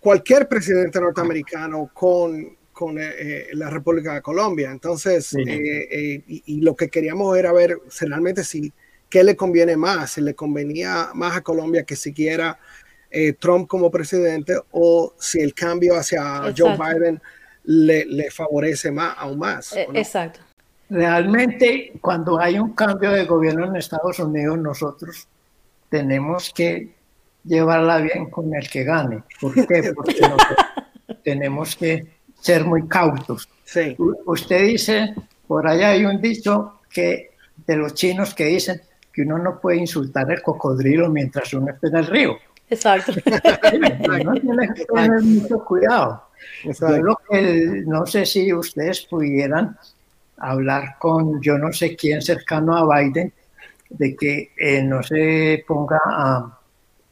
[0.04, 4.70] cualquier presidente norteamericano con, con eh, eh, la República de Colombia.
[4.70, 5.40] Entonces, Sí.
[5.40, 8.70] eh, eh, y, y lo que queríamos era ver si realmente si
[9.08, 12.58] qué le conviene más, si le convenía más a Colombia que siguiera
[13.10, 16.76] eh, Trump como presidente o si el cambio hacia Joe.
[16.76, 17.22] Biden
[17.64, 19.72] le, le favorece más, aún más.
[19.72, 19.98] ¿o no?
[19.98, 20.40] Exacto.
[20.90, 25.26] Realmente, cuando hay un cambio de gobierno en Estados Unidos, nosotros
[25.88, 26.93] tenemos que
[27.44, 29.22] llevarla bien con el que gane.
[29.40, 29.92] ¿Por qué?
[29.94, 30.16] Porque
[31.24, 32.06] tenemos que
[32.40, 33.48] ser muy cautos.
[33.64, 33.96] Sí.
[34.26, 35.14] Usted dice,
[35.46, 37.30] por allá hay un dicho que
[37.66, 38.80] de los chinos que dicen
[39.12, 42.36] que uno no puede insultar al cocodrilo mientras uno está en el río.
[42.70, 43.12] Exacto.
[44.20, 46.24] Uno tiene que tener mucho cuidado.
[46.64, 49.76] Yo lo que no sé si ustedes pudieran
[50.38, 53.32] hablar con yo no sé quién cercano a Biden
[53.90, 56.53] de que eh, no se ponga a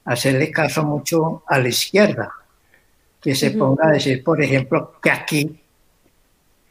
[0.05, 2.33] hacerle caso mucho a la izquierda,
[3.21, 5.61] que se ponga a decir, por ejemplo, que aquí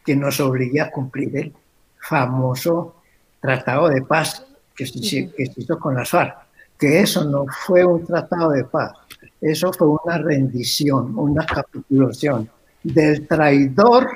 [0.05, 1.53] que nos obligue a cumplir el
[1.99, 2.95] famoso
[3.39, 6.35] tratado de paz que se, hizo- que se hizo con las FARC,
[6.77, 8.93] que eso no fue un tratado de paz,
[9.39, 12.49] eso fue una rendición, una capitulación
[12.83, 14.09] del traidor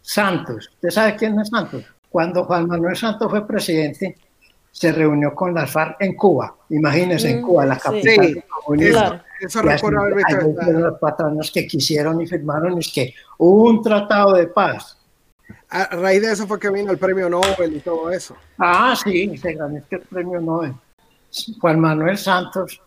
[0.00, 0.70] Santos.
[0.74, 1.84] ¿Usted sabe quién es Santos?
[2.08, 4.16] Cuando Juan Manuel Santos fue presidente,
[4.76, 6.54] se reunió con las FARC en Cuba.
[6.68, 7.80] Imagínense, en Mm, Cuba, la sí.
[7.80, 8.42] capital Sí.
[8.90, 9.20] Claro.
[9.40, 9.86] Eso así-
[10.72, 14.98] los patronos que quisieron y firmaron es que hubo un tratado de paz.
[15.70, 18.36] A raíz de eso fue que vino el premio Nobel y todo eso.
[18.58, 20.74] Ah, sí, se ganó este premio Nobel.
[21.60, 22.80] Juan Manuel Santos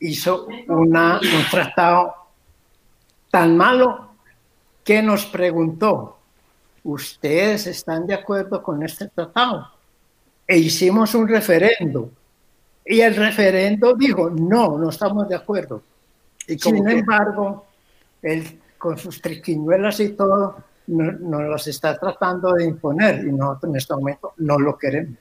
[0.00, 2.14] hizo una, un tratado
[3.32, 4.10] tan malo
[4.84, 6.18] que nos preguntó,
[6.84, 9.68] ¿ustedes están de acuerdo con este tratado?
[10.46, 12.10] E hicimos un referendo.
[12.84, 15.82] Y el referendo dijo, no, no estamos de acuerdo.
[16.48, 17.66] Y Sin que- embargo,
[18.22, 20.56] él con sus triquiñuelas y todo,
[20.88, 25.16] no- nos los está tratando de imponer y nosotros en este momento no lo queremos.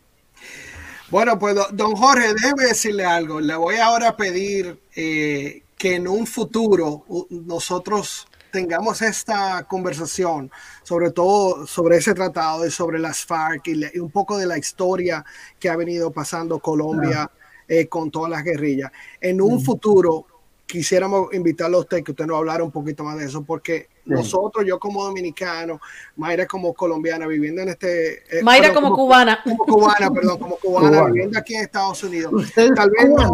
[1.11, 3.39] Bueno, pues do- don Jorge, déjeme decirle algo.
[3.39, 10.51] Le voy ahora a pedir eh, que en un futuro nosotros tengamos esta conversación,
[10.83, 14.45] sobre todo sobre ese tratado y sobre las FARC y, le- y un poco de
[14.45, 15.23] la historia
[15.59, 17.29] que ha venido pasando Colombia
[17.67, 18.91] eh, con todas las guerrillas.
[19.19, 20.25] En un futuro,
[20.65, 24.65] quisiéramos invitarlo a usted, que usted nos hablara un poquito más de eso, porque nosotros,
[24.65, 25.79] yo como dominicano,
[26.15, 28.39] Mayra como colombiana, viviendo en este...
[28.39, 29.39] Eh, Mayra como, cubana.
[29.43, 32.31] Como cubana, perdón, como cubana, viviendo aquí en Estados Unidos.
[32.55, 33.33] Tal vez no...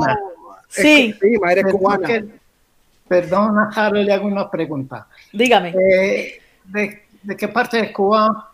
[0.67, 1.15] Sí.
[1.21, 2.07] sí, Mayra es cubana.
[3.07, 5.07] Perdona, Harold, le hago una pregunta.
[5.31, 5.69] Dígame.
[5.69, 8.51] Eh, ¿de, qué parte de Cuba?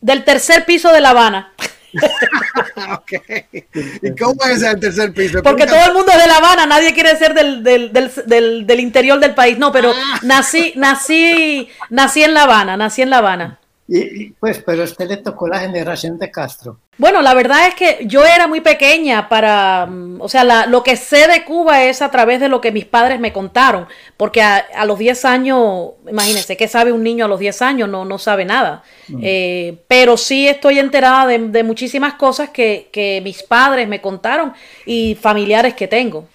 [0.00, 1.52] Del tercer piso de La Habana.
[4.02, 5.42] ¿Y cómo es el tercer piso?
[5.42, 8.80] Porque todo el mundo es de La Habana, nadie quiere ser del, del, del, del
[8.80, 9.58] interior del país.
[9.58, 10.20] No, pero ah.
[10.22, 13.58] nací, nací, nací en La Habana, nací en La Habana.
[13.86, 16.78] Y, pues, pero a usted le tocó la generación de Castro.
[16.96, 20.96] Bueno, la verdad es que yo era muy pequeña para, mm, o sea, lo que
[20.96, 24.84] sé de Cuba es a través de lo que mis padres me contaron, porque a,
[24.86, 27.88] los 10 años, imagínense, ¿qué sabe un niño a los 10 años?
[27.88, 28.82] No, no sabe nada.
[29.08, 29.20] Mm.
[29.22, 34.54] Eh, pero sí estoy enterada de, muchísimas cosas que, que, mis padres me contaron
[34.86, 36.26] y familiares que tengo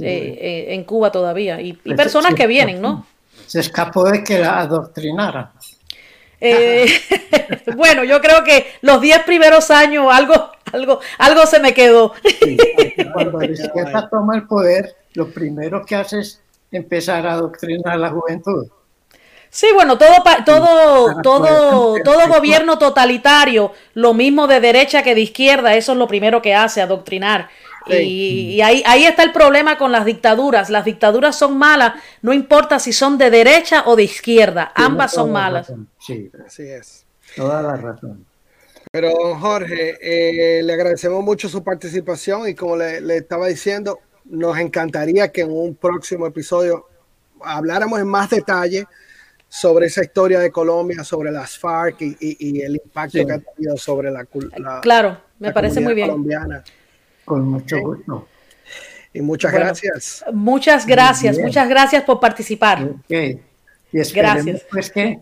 [0.00, 3.06] eh, eh, en Cuba todavía, y, pues, personas que vienen, ¿no?
[3.46, 5.50] Se escapó de que la adoctrinaran.
[6.44, 6.86] Eh,
[7.76, 12.14] bueno, yo creo que los 10 primeros años algo, algo, algo se me quedó.
[13.14, 17.96] cuando la izquierda toma el poder, lo primero que hace es empezar a adoctrinar a
[17.96, 18.66] la juventud.
[19.50, 25.74] Sí, bueno, todo, todo, todo, todo gobierno totalitario, lo mismo de derecha que de izquierda,
[25.76, 27.50] eso es lo primero que hace, adoctrinar.
[27.86, 30.70] Y, ahí, ahí está el problema con las dictaduras.
[30.70, 35.32] Las dictaduras son malas, no importa si son de derecha o de izquierda, ambas son
[35.32, 35.72] malas.
[35.98, 37.06] Sí, así es.
[37.36, 38.26] Toda la razón.
[38.90, 45.32] Pero Jorge, eh, le agradecemos mucho su participación y como le, estaba diciendo, nos encantaría
[45.32, 46.86] que en un próximo episodio
[47.40, 48.86] habláramos en más detalle
[49.48, 54.10] sobre esa historia de Colombia, sobre las FARC y, el impacto que ha tenido sobre
[54.10, 54.80] la, cultura.
[54.82, 56.08] claro, me parece muy bien.
[56.08, 56.62] colombiana.
[57.24, 58.28] Con mucho gusto.
[59.12, 60.24] Y muchas gracias.
[60.32, 62.94] Muchas gracias, muchas gracias por participar.
[63.08, 63.38] Y
[64.14, 64.64] gracias.
[64.70, 65.20] pues que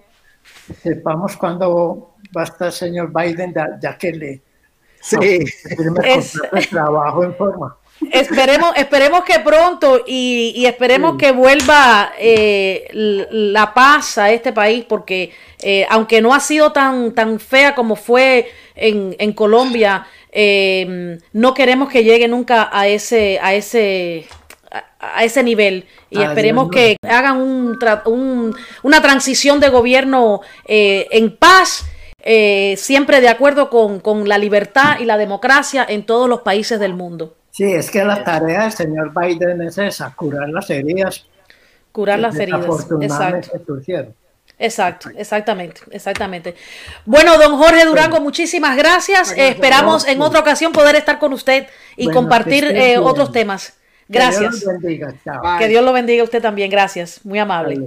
[0.83, 4.43] sepamos cuándo va a estar el señor Biden, ya que le
[5.01, 5.17] sí.
[6.53, 7.77] el trabajo en forma.
[8.13, 15.33] Esperemos, esperemos que pronto y, esperemos que vuelva eh, la paz a este país, porque
[15.61, 21.55] eh, aunque no ha sido tan, tan fea como fue en, en Colombia, eh, no
[21.55, 24.27] queremos que llegue nunca a ese, a ese,
[25.01, 31.85] a ese nivel y esperemos que hagan un, una transición de gobierno eh, en paz,
[32.23, 36.79] eh, siempre de acuerdo con, con, la libertad y la democracia en todos los países
[36.79, 37.35] del mundo.
[37.51, 41.27] Sí, es que la tarea del señor Biden es esa, curar las heridas.
[41.91, 43.81] Curar las heridas, exacto.
[44.63, 46.55] Exacto, exactamente, exactamente.
[47.07, 49.33] Bueno, don Jorge Durango, muchísimas gracias.
[49.35, 53.73] esperamos en otra ocasión poder estar con usted y compartir eh, otros temas.
[54.07, 54.63] Gracias.
[55.59, 56.21] Que Dios lo bendiga.
[56.21, 56.71] a usted también.
[56.71, 57.25] Gracias.
[57.25, 57.81] Muy amable.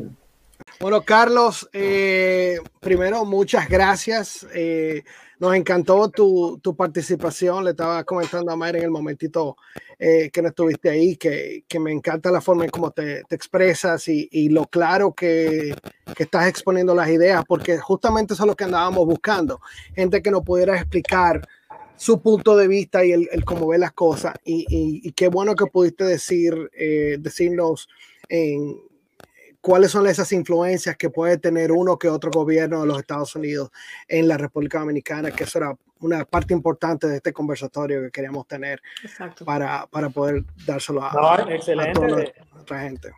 [0.80, 4.48] Bueno, Carlos, eh, primero, muchas gracias.
[4.56, 5.04] Eh,
[5.44, 7.66] nos encantó tu, tu, participación.
[7.66, 9.58] Le estaba comentando a Mayra en el momentito
[10.00, 14.08] eh, que no estuviste ahí, que, que, me encanta la forma en cómo te, expresas
[14.08, 15.76] y, y, lo claro que,
[16.16, 19.60] que, estás exponiendo las ideas, porque justamente eso es lo que andábamos buscando.
[19.94, 21.46] Gente que nos pudiera explicar
[21.98, 24.36] su punto de vista y el, el cómo ve las cosas.
[24.46, 27.90] Y, y, qué bueno que pudiste decir, eh, decirnos
[28.30, 28.78] en
[29.64, 33.72] cuáles son esas influencias que puede tener uno que otro gobierno de los Estados Unidos
[34.10, 38.46] en la República Dominicana, que eso era una parte importante de este conversatorio que queríamos
[38.46, 38.82] tener
[39.46, 43.14] para, para, poder dárselo a, toda nuestra gente.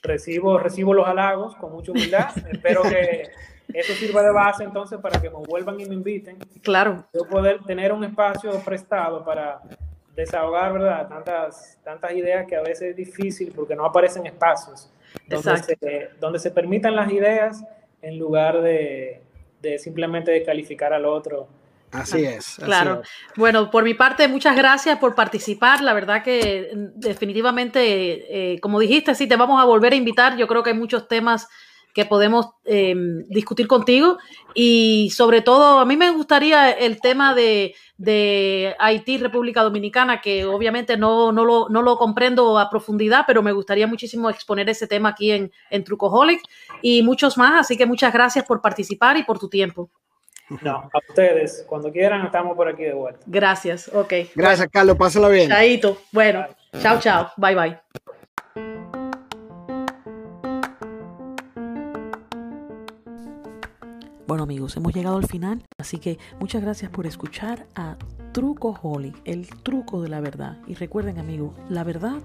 [0.00, 2.28] Recibo, recibo los halagos con mucha humildad.
[2.52, 3.24] Espero que
[3.74, 6.38] eso sirva de base entonces para que me vuelvan y me inviten.
[6.62, 7.08] Claro.
[7.12, 9.62] Yo poder tener un espacio prestado para
[10.14, 11.08] desahogar, ¿verdad?
[11.08, 14.92] Tantas, tantas ideas que a veces es difícil porque no aparecen espacios
[15.28, 17.64] donde se, donde se permitan las ideas
[18.02, 19.22] en lugar de,
[19.60, 21.48] de simplemente descalificar al otro.
[21.90, 22.56] Así es.
[22.56, 23.02] claro.
[23.36, 25.80] Bueno, por mi parte, muchas gracias por participar.
[25.80, 30.36] La verdad que mm, definitivamente, eh, como dijiste, sí, te vamos a volver a invitar.
[30.36, 31.48] Yo creo que hay muchos temas
[31.94, 34.18] que podemos em, discutir contigo
[34.54, 40.44] y sobre todo a mí me gustaría el tema de, de Haití, República Dominicana, que
[40.44, 44.86] obviamente no, no, lo, no, lo, comprendo a profundidad, pero me gustaría muchísimo exponer ese
[44.86, 46.40] tema aquí en, en Trucoholic
[46.82, 49.90] y muchos más, así que muchas gracias por participar y por tu tiempo.
[50.62, 53.20] No, a ustedes, cuando quieran estamos por aquí de vuelta.
[53.26, 54.12] Gracias, ok.
[54.34, 55.48] Gracias, Carlos, pásalo bien.
[55.48, 56.46] Chaito, bueno,
[56.80, 57.78] chao, chao, bye, bye.
[64.28, 67.96] Bueno amigos, hemos llegado al final, así que muchas gracias por escuchar a
[68.32, 70.58] Truco Holly, el truco de la verdad.
[70.66, 72.20] Y recuerden amigos, la verdad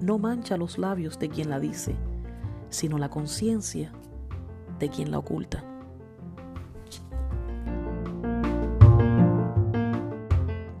[0.00, 1.96] no mancha los labios de quien la dice,
[2.70, 3.90] sino la conciencia
[4.78, 5.64] de quien la oculta.